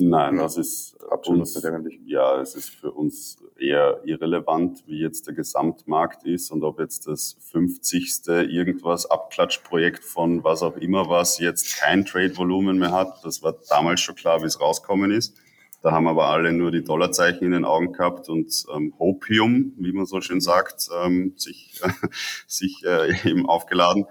Nein, 0.00 0.36
das 0.36 0.56
ist 0.56 0.96
absolut 1.10 1.40
uns, 1.40 1.60
Ja, 2.06 2.40
es 2.40 2.54
ist 2.54 2.70
für 2.70 2.92
uns 2.92 3.36
eher 3.58 4.00
irrelevant, 4.04 4.84
wie 4.86 5.00
jetzt 5.00 5.26
der 5.26 5.34
Gesamtmarkt 5.34 6.24
ist 6.24 6.52
und 6.52 6.62
ob 6.62 6.78
jetzt 6.78 7.08
das 7.08 7.36
50. 7.50 8.28
irgendwas 8.28 9.10
Abklatschprojekt 9.10 10.04
von 10.04 10.44
was 10.44 10.62
auch 10.62 10.76
immer 10.76 11.08
was 11.08 11.40
jetzt 11.40 11.80
kein 11.80 12.04
Trade-Volumen 12.04 12.78
mehr 12.78 12.92
hat. 12.92 13.24
Das 13.24 13.42
war 13.42 13.56
damals 13.68 14.00
schon 14.00 14.14
klar, 14.14 14.40
wie 14.42 14.46
es 14.46 14.60
rauskommen 14.60 15.10
ist. 15.10 15.36
Da 15.82 15.90
haben 15.90 16.06
aber 16.06 16.26
alle 16.26 16.52
nur 16.52 16.70
die 16.70 16.84
Dollarzeichen 16.84 17.44
in 17.44 17.52
den 17.52 17.64
Augen 17.64 17.92
gehabt 17.92 18.28
und 18.28 18.66
ähm, 18.72 18.94
Hopium, 19.00 19.72
wie 19.78 19.92
man 19.92 20.06
so 20.06 20.20
schön 20.20 20.40
sagt, 20.40 20.88
ähm, 21.02 21.34
sich, 21.36 21.80
sich 22.46 22.84
äh, 22.84 23.28
eben 23.28 23.46
aufgeladen. 23.46 24.06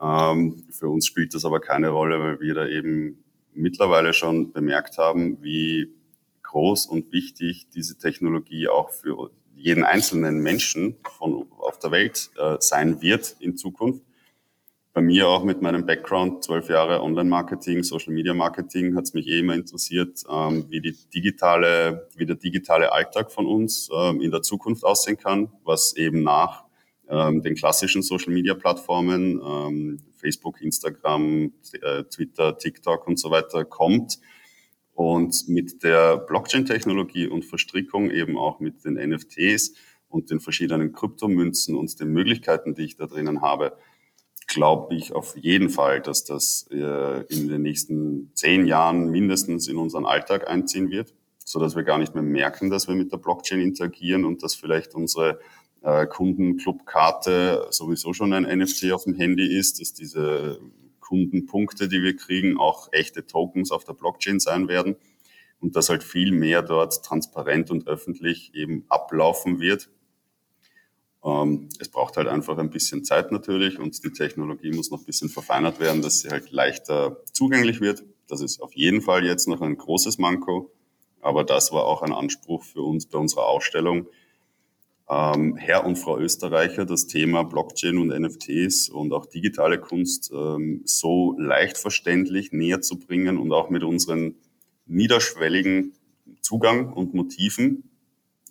Ähm, 0.00 0.64
für 0.70 0.88
uns 0.88 1.06
spielt 1.06 1.34
das 1.34 1.44
aber 1.44 1.60
keine 1.60 1.90
Rolle, 1.90 2.18
weil 2.20 2.40
wir 2.40 2.54
da 2.54 2.66
eben 2.66 3.22
mittlerweile 3.54 4.12
schon 4.12 4.52
bemerkt 4.52 4.98
haben, 4.98 5.42
wie 5.42 5.92
groß 6.42 6.86
und 6.86 7.12
wichtig 7.12 7.68
diese 7.74 7.98
Technologie 7.98 8.68
auch 8.68 8.90
für 8.90 9.30
jeden 9.54 9.84
einzelnen 9.84 10.40
Menschen 10.40 10.96
von 11.18 11.46
auf 11.58 11.78
der 11.78 11.90
Welt 11.90 12.30
äh, 12.38 12.56
sein 12.60 13.02
wird 13.02 13.36
in 13.40 13.56
Zukunft. 13.56 14.02
Bei 14.92 15.00
mir 15.00 15.28
auch 15.28 15.44
mit 15.44 15.62
meinem 15.62 15.86
Background, 15.86 16.42
zwölf 16.42 16.68
Jahre 16.68 17.00
Online-Marketing, 17.02 17.84
Social-Media-Marketing, 17.84 18.96
hat 18.96 19.04
es 19.04 19.14
mich 19.14 19.28
eh 19.28 19.38
immer 19.38 19.54
interessiert, 19.54 20.24
ähm, 20.28 20.64
wie 20.68 20.80
die 20.80 20.96
digitale, 21.14 22.08
wie 22.16 22.26
der 22.26 22.36
digitale 22.36 22.90
Alltag 22.90 23.30
von 23.30 23.46
uns 23.46 23.88
ähm, 23.94 24.20
in 24.20 24.32
der 24.32 24.42
Zukunft 24.42 24.82
aussehen 24.82 25.16
kann, 25.16 25.52
was 25.62 25.94
eben 25.94 26.24
nach 26.24 26.64
ähm, 27.10 27.42
den 27.42 27.56
klassischen 27.56 28.02
Social-Media-Plattformen, 28.02 29.40
ähm, 29.44 29.98
Facebook, 30.16 30.60
Instagram, 30.60 31.52
äh, 31.82 32.04
Twitter, 32.04 32.56
TikTok 32.56 33.06
und 33.06 33.18
so 33.18 33.30
weiter 33.30 33.64
kommt. 33.64 34.18
Und 34.94 35.48
mit 35.48 35.82
der 35.82 36.18
Blockchain-Technologie 36.18 37.26
und 37.26 37.44
Verstrickung 37.44 38.10
eben 38.10 38.38
auch 38.38 38.60
mit 38.60 38.84
den 38.84 38.94
NFTs 38.94 39.74
und 40.08 40.30
den 40.30 40.40
verschiedenen 40.40 40.92
Kryptomünzen 40.92 41.76
und 41.76 41.98
den 42.00 42.08
Möglichkeiten, 42.08 42.74
die 42.74 42.84
ich 42.84 42.96
da 42.96 43.06
drinnen 43.06 43.40
habe, 43.40 43.76
glaube 44.46 44.94
ich 44.94 45.12
auf 45.12 45.36
jeden 45.36 45.70
Fall, 45.70 46.00
dass 46.00 46.24
das 46.24 46.68
äh, 46.70 47.24
in 47.28 47.48
den 47.48 47.62
nächsten 47.62 48.30
zehn 48.34 48.66
Jahren 48.66 49.08
mindestens 49.10 49.68
in 49.68 49.76
unseren 49.76 50.06
Alltag 50.06 50.48
einziehen 50.48 50.90
wird, 50.90 51.14
so 51.38 51.60
dass 51.60 51.76
wir 51.76 51.84
gar 51.84 51.98
nicht 51.98 52.14
mehr 52.14 52.24
merken, 52.24 52.68
dass 52.68 52.88
wir 52.88 52.94
mit 52.94 53.12
der 53.12 53.18
Blockchain 53.18 53.60
interagieren 53.60 54.24
und 54.24 54.42
dass 54.42 54.54
vielleicht 54.54 54.94
unsere 54.94 55.38
äh, 55.82 56.06
Kundenclubkarte 56.06 57.68
sowieso 57.70 58.12
schon 58.12 58.32
ein 58.32 58.58
NFT 58.58 58.92
auf 58.92 59.04
dem 59.04 59.14
Handy 59.14 59.56
ist, 59.56 59.80
dass 59.80 59.94
diese 59.94 60.60
Kundenpunkte, 61.00 61.88
die 61.88 62.02
wir 62.02 62.16
kriegen, 62.16 62.58
auch 62.58 62.88
echte 62.92 63.26
Tokens 63.26 63.72
auf 63.72 63.84
der 63.84 63.94
Blockchain 63.94 64.40
sein 64.40 64.68
werden 64.68 64.96
und 65.60 65.76
dass 65.76 65.88
halt 65.88 66.04
viel 66.04 66.32
mehr 66.32 66.62
dort 66.62 67.04
transparent 67.04 67.70
und 67.70 67.86
öffentlich 67.88 68.54
eben 68.54 68.84
ablaufen 68.88 69.60
wird. 69.60 69.90
Ähm, 71.24 71.68
es 71.78 71.88
braucht 71.88 72.16
halt 72.16 72.28
einfach 72.28 72.56
ein 72.58 72.70
bisschen 72.70 73.04
Zeit 73.04 73.32
natürlich 73.32 73.78
und 73.78 74.02
die 74.04 74.12
Technologie 74.12 74.72
muss 74.72 74.90
noch 74.90 75.00
ein 75.00 75.04
bisschen 75.04 75.28
verfeinert 75.28 75.80
werden, 75.80 76.00
dass 76.00 76.20
sie 76.20 76.30
halt 76.30 76.50
leichter 76.50 77.22
zugänglich 77.32 77.80
wird. 77.80 78.04
Das 78.26 78.40
ist 78.40 78.62
auf 78.62 78.74
jeden 78.74 79.02
Fall 79.02 79.24
jetzt 79.24 79.48
noch 79.48 79.60
ein 79.60 79.76
großes 79.76 80.18
Manko, 80.18 80.70
aber 81.20 81.44
das 81.44 81.72
war 81.72 81.84
auch 81.84 82.02
ein 82.02 82.12
Anspruch 82.12 82.62
für 82.62 82.82
uns 82.82 83.06
bei 83.06 83.18
unserer 83.18 83.46
Ausstellung, 83.46 84.06
ähm, 85.10 85.56
Herr 85.56 85.84
und 85.84 85.96
Frau 85.96 86.18
Österreicher 86.18 86.86
das 86.86 87.08
Thema 87.08 87.42
Blockchain 87.42 87.98
und 87.98 88.08
NFTs 88.08 88.88
und 88.88 89.12
auch 89.12 89.26
digitale 89.26 89.78
Kunst 89.78 90.30
ähm, 90.32 90.82
so 90.84 91.34
leicht 91.36 91.78
verständlich 91.78 92.52
näher 92.52 92.80
zu 92.80 92.98
bringen 92.98 93.36
und 93.36 93.52
auch 93.52 93.70
mit 93.70 93.82
unseren 93.82 94.36
niederschwelligen 94.86 95.94
Zugang 96.42 96.92
und 96.92 97.12
Motiven 97.14 97.90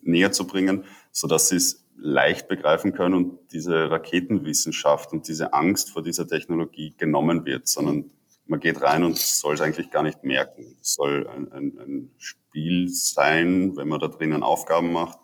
näher 0.01 0.33
zu 0.33 0.45
bringen, 0.45 0.83
so 1.11 1.27
dass 1.27 1.47
sie 1.49 1.55
es 1.55 1.85
leicht 1.95 2.47
begreifen 2.49 2.93
können 2.93 3.15
und 3.15 3.39
diese 3.51 3.89
Raketenwissenschaft 3.89 5.13
und 5.13 5.27
diese 5.27 5.53
Angst 5.53 5.91
vor 5.91 6.03
dieser 6.03 6.27
Technologie 6.27 6.93
genommen 6.97 7.45
wird, 7.45 7.67
sondern 7.67 8.11
man 8.47 8.59
geht 8.59 8.81
rein 8.81 9.03
und 9.03 9.17
soll 9.17 9.55
es 9.55 9.61
eigentlich 9.61 9.91
gar 9.91 10.03
nicht 10.03 10.23
merken. 10.23 10.77
Es 10.81 10.95
soll 10.95 11.27
ein, 11.27 11.51
ein, 11.51 11.77
ein 11.79 12.11
Spiel 12.17 12.89
sein, 12.89 13.77
wenn 13.77 13.87
man 13.87 13.99
da 13.99 14.07
drinnen 14.07 14.43
Aufgaben 14.43 14.91
macht 14.91 15.19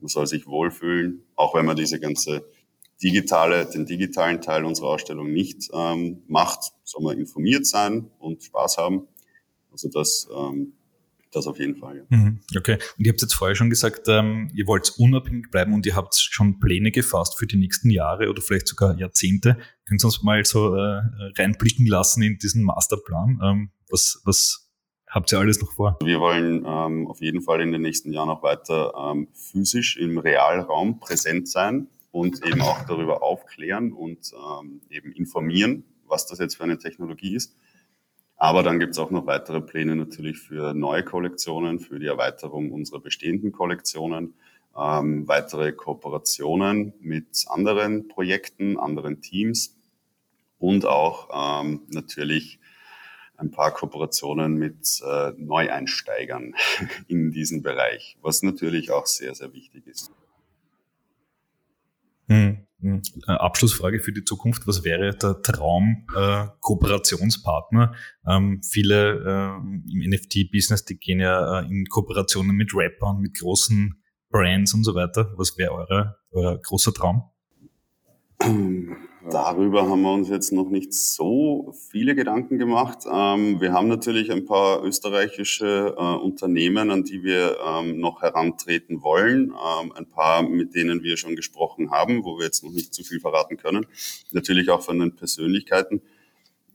man 0.00 0.08
soll 0.08 0.26
sich 0.26 0.46
wohlfühlen, 0.46 1.22
auch 1.36 1.54
wenn 1.54 1.66
man 1.66 1.76
diese 1.76 2.00
ganze 2.00 2.44
digitale, 3.02 3.66
den 3.66 3.86
digitalen 3.86 4.40
Teil 4.40 4.64
unserer 4.64 4.88
Ausstellung 4.88 5.32
nicht 5.32 5.70
ähm, 5.72 6.22
macht, 6.28 6.72
soll 6.84 7.02
man 7.02 7.18
informiert 7.18 7.66
sein 7.66 8.10
und 8.18 8.42
Spaß 8.42 8.76
haben. 8.76 9.08
Also 9.72 9.88
das, 9.88 10.28
ähm, 10.36 10.74
das 11.32 11.46
auf 11.46 11.58
jeden 11.58 11.76
Fall. 11.76 11.98
Ja. 12.10 12.16
Mhm, 12.16 12.40
okay. 12.56 12.74
Und 12.98 13.06
ihr 13.06 13.12
habt 13.12 13.22
jetzt 13.22 13.34
vorher 13.34 13.54
schon 13.54 13.70
gesagt, 13.70 14.08
ähm, 14.08 14.50
ihr 14.54 14.66
wollt 14.66 14.92
unabhängig 14.98 15.50
bleiben 15.50 15.72
und 15.72 15.86
ihr 15.86 15.96
habt 15.96 16.14
schon 16.16 16.58
Pläne 16.58 16.90
gefasst 16.90 17.38
für 17.38 17.46
die 17.46 17.56
nächsten 17.56 17.90
Jahre 17.90 18.28
oder 18.28 18.42
vielleicht 18.42 18.68
sogar 18.68 18.98
Jahrzehnte. 18.98 19.56
Könnt 19.86 20.02
ihr 20.02 20.06
uns 20.06 20.22
mal 20.22 20.44
so 20.44 20.74
äh, 20.74 21.00
reinblicken 21.38 21.86
lassen 21.86 22.22
in 22.22 22.38
diesen 22.38 22.64
Masterplan? 22.64 23.40
Ähm, 23.42 23.70
was, 23.88 24.20
was 24.24 24.69
habt 25.10 25.32
ihr 25.32 25.38
alles 25.38 25.60
noch 25.60 25.72
vor? 25.72 25.98
Wir 26.02 26.20
wollen 26.20 26.64
ähm, 26.66 27.06
auf 27.08 27.20
jeden 27.20 27.42
Fall 27.42 27.60
in 27.60 27.72
den 27.72 27.82
nächsten 27.82 28.12
Jahren 28.12 28.30
auch 28.30 28.42
weiter 28.42 28.94
ähm, 28.96 29.28
physisch 29.34 29.96
im 29.96 30.18
Realraum 30.18 31.00
präsent 31.00 31.48
sein 31.48 31.88
und 32.12 32.44
eben 32.46 32.60
auch 32.62 32.84
darüber 32.86 33.22
aufklären 33.22 33.92
und 33.92 34.32
ähm, 34.32 34.80
eben 34.88 35.12
informieren, 35.12 35.84
was 36.06 36.26
das 36.26 36.38
jetzt 36.38 36.56
für 36.56 36.64
eine 36.64 36.78
Technologie 36.78 37.34
ist. 37.34 37.56
Aber 38.36 38.62
dann 38.62 38.80
gibt 38.80 38.92
es 38.92 38.98
auch 38.98 39.10
noch 39.10 39.26
weitere 39.26 39.60
Pläne 39.60 39.96
natürlich 39.96 40.38
für 40.38 40.72
neue 40.72 41.04
Kollektionen, 41.04 41.78
für 41.78 41.98
die 41.98 42.06
Erweiterung 42.06 42.72
unserer 42.72 43.00
bestehenden 43.00 43.52
Kollektionen, 43.52 44.34
ähm, 44.76 45.28
weitere 45.28 45.72
Kooperationen 45.72 46.94
mit 47.00 47.44
anderen 47.48 48.08
Projekten, 48.08 48.78
anderen 48.78 49.20
Teams 49.20 49.76
und 50.58 50.86
auch 50.86 51.62
ähm, 51.62 51.82
natürlich 51.88 52.59
ein 53.40 53.50
paar 53.50 53.72
Kooperationen 53.72 54.54
mit 54.54 55.00
äh, 55.04 55.32
Neueinsteigern 55.36 56.54
in 57.08 57.30
diesem 57.30 57.62
Bereich, 57.62 58.16
was 58.22 58.42
natürlich 58.42 58.90
auch 58.90 59.06
sehr, 59.06 59.34
sehr 59.34 59.52
wichtig 59.52 59.86
ist. 59.86 60.12
Hm, 62.28 62.66
hm. 62.80 63.02
Äh, 63.26 63.32
Abschlussfrage 63.32 64.00
für 64.00 64.12
die 64.12 64.24
Zukunft. 64.24 64.66
Was 64.66 64.84
wäre 64.84 65.16
der 65.16 65.42
Traum 65.42 66.06
äh, 66.14 66.46
Kooperationspartner? 66.60 67.94
Ähm, 68.26 68.60
viele 68.62 69.18
äh, 69.18 69.92
im 69.92 70.10
NFT-Business, 70.10 70.84
die 70.84 70.96
gehen 70.96 71.20
ja 71.20 71.60
äh, 71.60 71.66
in 71.66 71.86
Kooperationen 71.86 72.54
mit 72.54 72.72
Rappern, 72.74 73.18
mit 73.20 73.38
großen 73.38 74.00
Brands 74.30 74.74
und 74.74 74.84
so 74.84 74.94
weiter. 74.94 75.32
Was 75.36 75.58
wäre 75.58 75.72
euer, 75.72 76.16
euer 76.30 76.60
großer 76.62 76.94
Traum? 76.94 77.24
Darüber 79.30 79.88
haben 79.88 80.02
wir 80.02 80.12
uns 80.12 80.30
jetzt 80.30 80.50
noch 80.52 80.70
nicht 80.70 80.94
so 80.94 81.74
viele 81.90 82.14
Gedanken 82.14 82.58
gemacht. 82.58 83.00
Ähm, 83.10 83.60
wir 83.60 83.72
haben 83.72 83.88
natürlich 83.88 84.32
ein 84.32 84.46
paar 84.46 84.82
österreichische 84.82 85.94
äh, 85.96 86.00
Unternehmen, 86.00 86.90
an 86.90 87.04
die 87.04 87.22
wir 87.22 87.58
ähm, 87.64 88.00
noch 88.00 88.22
herantreten 88.22 89.02
wollen. 89.02 89.50
Ähm, 89.50 89.92
ein 89.92 90.06
paar, 90.06 90.42
mit 90.42 90.74
denen 90.74 91.02
wir 91.02 91.18
schon 91.18 91.36
gesprochen 91.36 91.90
haben, 91.90 92.24
wo 92.24 92.38
wir 92.38 92.46
jetzt 92.46 92.64
noch 92.64 92.72
nicht 92.72 92.94
zu 92.94 93.04
viel 93.04 93.20
verraten 93.20 93.58
können. 93.58 93.86
Natürlich 94.32 94.70
auch 94.70 94.82
von 94.82 94.98
den 94.98 95.14
Persönlichkeiten. 95.14 96.02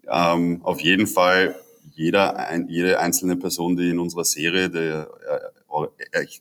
Auf 0.07 0.81
jeden 0.81 1.07
Fall 1.07 1.55
jeder, 1.95 2.47
jede 2.67 2.99
einzelne 2.99 3.37
Person, 3.37 3.75
die 3.75 3.89
in 3.89 3.97
unserer 3.97 4.23
Serie 4.23 4.69
der 4.69 5.09
äh 5.27 5.55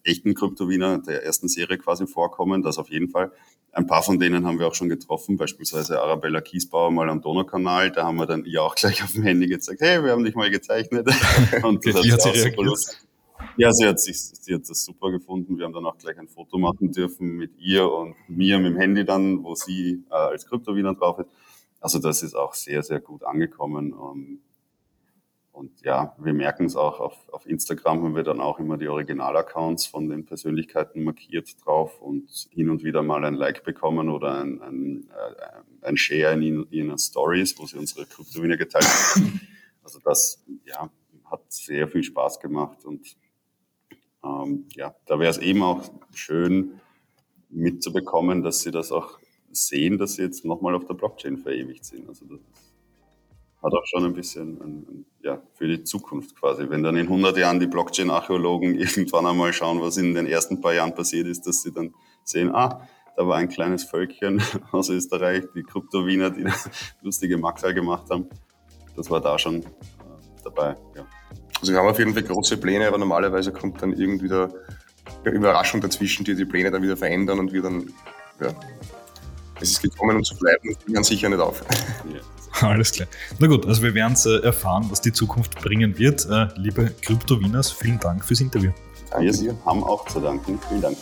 echten 0.04 0.34
Kryptowiener 0.34 0.98
der 0.98 1.24
ersten 1.24 1.48
Serie 1.48 1.78
quasi 1.78 2.06
vorkommen, 2.06 2.62
das 2.62 2.78
auf 2.78 2.90
jeden 2.90 3.08
Fall. 3.08 3.32
Ein 3.72 3.86
paar 3.88 4.02
von 4.02 4.20
denen 4.20 4.46
haben 4.46 4.60
wir 4.60 4.68
auch 4.68 4.74
schon 4.74 4.88
getroffen, 4.88 5.36
beispielsweise 5.36 6.00
Arabella 6.00 6.40
Kiesbauer 6.40 6.92
mal 6.92 7.10
am 7.10 7.20
Donaukanal. 7.20 7.90
Da 7.90 8.04
haben 8.04 8.16
wir 8.16 8.26
dann 8.26 8.44
ihr 8.44 8.62
auch 8.62 8.76
gleich 8.76 9.02
auf 9.02 9.12
dem 9.12 9.24
Handy 9.24 9.48
gezeigt, 9.48 9.80
hey, 9.80 10.02
wir 10.04 10.12
haben 10.12 10.24
dich 10.24 10.36
mal 10.36 10.50
gezeichnet. 10.50 11.08
Und 11.62 11.84
das 11.84 11.94
hat 11.96 12.22
sie 12.22 12.40
super 12.40 12.62
lustig. 12.62 12.98
Ja, 13.56 13.72
sie 13.72 13.86
hat, 13.86 14.00
sich, 14.00 14.18
sie 14.18 14.54
hat 14.54 14.62
das 14.68 14.84
super 14.84 15.10
gefunden. 15.10 15.58
Wir 15.58 15.64
haben 15.64 15.72
dann 15.72 15.86
auch 15.86 15.98
gleich 15.98 16.18
ein 16.18 16.28
Foto 16.28 16.58
machen 16.58 16.92
dürfen 16.92 17.36
mit 17.36 17.56
ihr 17.58 17.90
und 17.90 18.14
mir 18.28 18.58
mit 18.58 18.72
dem 18.72 18.78
Handy 18.78 19.04
dann, 19.04 19.44
wo 19.44 19.54
sie 19.54 20.04
äh, 20.10 20.14
als 20.14 20.46
Kryptowiener 20.46 20.94
drauf 20.94 21.18
ist. 21.18 21.28
Also 21.80 21.98
das 21.98 22.22
ist 22.22 22.34
auch 22.34 22.54
sehr, 22.54 22.82
sehr 22.82 23.00
gut 23.00 23.24
angekommen. 23.24 23.92
Ähm, 23.92 24.40
und 25.54 25.82
ja, 25.82 26.16
wir 26.18 26.34
merken 26.34 26.66
es 26.66 26.74
auch 26.74 26.98
auf, 26.98 27.28
auf 27.32 27.46
Instagram 27.46 28.02
haben 28.02 28.16
wir 28.16 28.24
dann 28.24 28.40
auch 28.40 28.58
immer 28.58 28.76
die 28.76 28.88
Original-Accounts 28.88 29.86
von 29.86 30.08
den 30.08 30.24
Persönlichkeiten 30.24 31.04
markiert 31.04 31.64
drauf 31.64 32.00
und 32.00 32.48
hin 32.50 32.70
und 32.70 32.82
wieder 32.82 33.04
mal 33.04 33.24
ein 33.24 33.34
Like 33.34 33.62
bekommen 33.62 34.08
oder 34.08 34.40
ein, 34.40 34.60
ein, 34.60 35.08
äh, 35.10 35.86
ein 35.86 35.96
Share 35.96 36.32
in 36.32 36.66
ihren 36.72 36.98
Stories, 36.98 37.56
wo 37.56 37.66
sie 37.66 37.78
unsere 37.78 38.04
Kryptowine 38.04 38.58
geteilt 38.58 38.84
haben. 38.84 39.40
Also 39.84 40.00
das 40.02 40.44
ja, 40.64 40.90
hat 41.26 41.42
sehr 41.52 41.86
viel 41.86 42.02
Spaß 42.02 42.40
gemacht 42.40 42.84
und 42.84 43.16
ähm, 44.24 44.66
ja, 44.74 44.96
da 45.06 45.20
wäre 45.20 45.30
es 45.30 45.38
eben 45.38 45.62
auch 45.62 45.88
schön 46.14 46.80
mitzubekommen, 47.48 48.42
dass 48.42 48.62
sie 48.62 48.72
das 48.72 48.90
auch 48.90 49.20
sehen, 49.52 49.98
dass 49.98 50.14
sie 50.14 50.22
jetzt 50.22 50.44
nochmal 50.44 50.74
auf 50.74 50.86
der 50.86 50.94
Blockchain 50.94 51.38
verewigt 51.38 51.84
sind. 51.84 52.08
Also 52.08 52.24
das 52.24 52.40
hat 53.64 53.72
auch 53.72 53.86
schon 53.86 54.04
ein 54.04 54.12
bisschen 54.12 54.60
ein, 54.60 55.06
ja, 55.22 55.40
für 55.54 55.66
die 55.66 55.82
Zukunft 55.82 56.36
quasi. 56.36 56.68
Wenn 56.68 56.82
dann 56.82 56.96
in 56.96 57.06
100 57.06 57.36
Jahren 57.38 57.58
die 57.58 57.66
Blockchain-Archäologen 57.66 58.74
irgendwann 58.78 59.26
einmal 59.26 59.52
schauen, 59.52 59.80
was 59.80 59.96
in 59.96 60.14
den 60.14 60.26
ersten 60.26 60.60
paar 60.60 60.74
Jahren 60.74 60.94
passiert 60.94 61.26
ist, 61.26 61.46
dass 61.46 61.62
sie 61.62 61.72
dann 61.72 61.94
sehen, 62.24 62.54
ah, 62.54 62.86
da 63.16 63.26
war 63.26 63.36
ein 63.36 63.48
kleines 63.48 63.84
Völkchen 63.84 64.42
aus 64.72 64.90
Österreich, 64.90 65.44
die 65.54 65.62
Kryptowiener, 65.62 66.30
die 66.30 66.44
lustige 67.02 67.38
Maxal 67.38 67.72
gemacht 67.72 68.10
haben. 68.10 68.28
Das 68.96 69.10
war 69.10 69.20
da 69.20 69.38
schon 69.38 69.62
äh, 69.62 69.66
dabei, 70.44 70.76
ja. 70.94 71.06
Also 71.60 71.72
wir 71.72 71.80
haben 71.80 71.88
auf 71.88 71.98
jeden 71.98 72.12
Fall 72.12 72.24
große 72.24 72.58
Pläne, 72.58 72.86
aber 72.86 72.98
normalerweise 72.98 73.50
kommt 73.50 73.80
dann 73.80 73.94
irgendwie 73.94 74.30
eine 74.30 74.50
Überraschung 75.24 75.80
dazwischen, 75.80 76.24
die 76.24 76.34
die 76.34 76.44
Pläne 76.44 76.70
dann 76.70 76.82
wieder 76.82 76.96
verändern 76.96 77.38
und 77.38 77.52
wir 77.52 77.62
dann, 77.62 77.90
ja, 78.40 78.54
es 79.60 79.70
ist 79.70 79.82
gekommen, 79.82 80.16
um 80.16 80.24
zu 80.24 80.36
bleiben 80.36 80.68
und 80.68 80.86
wir 80.86 81.02
sicher 81.04 81.30
nicht 81.30 81.40
auf. 81.40 81.64
Alles 82.60 82.92
klar. 82.92 83.08
Na 83.38 83.46
gut, 83.46 83.66
also 83.66 83.82
wir 83.82 83.94
werden 83.94 84.12
es 84.12 84.26
äh, 84.26 84.38
erfahren, 84.38 84.86
was 84.90 85.00
die 85.00 85.12
Zukunft 85.12 85.56
bringen 85.56 85.98
wird. 85.98 86.26
Äh, 86.30 86.48
liebe 86.56 86.92
Krypto-Wieners, 87.02 87.72
vielen 87.72 87.98
Dank 87.98 88.24
fürs 88.24 88.40
Interview. 88.40 88.70
Wir 89.18 89.56
haben 89.64 89.82
auch 89.82 90.06
zu 90.06 90.20
danken. 90.20 90.58
Vielen 90.68 90.82
Dank. 90.82 90.96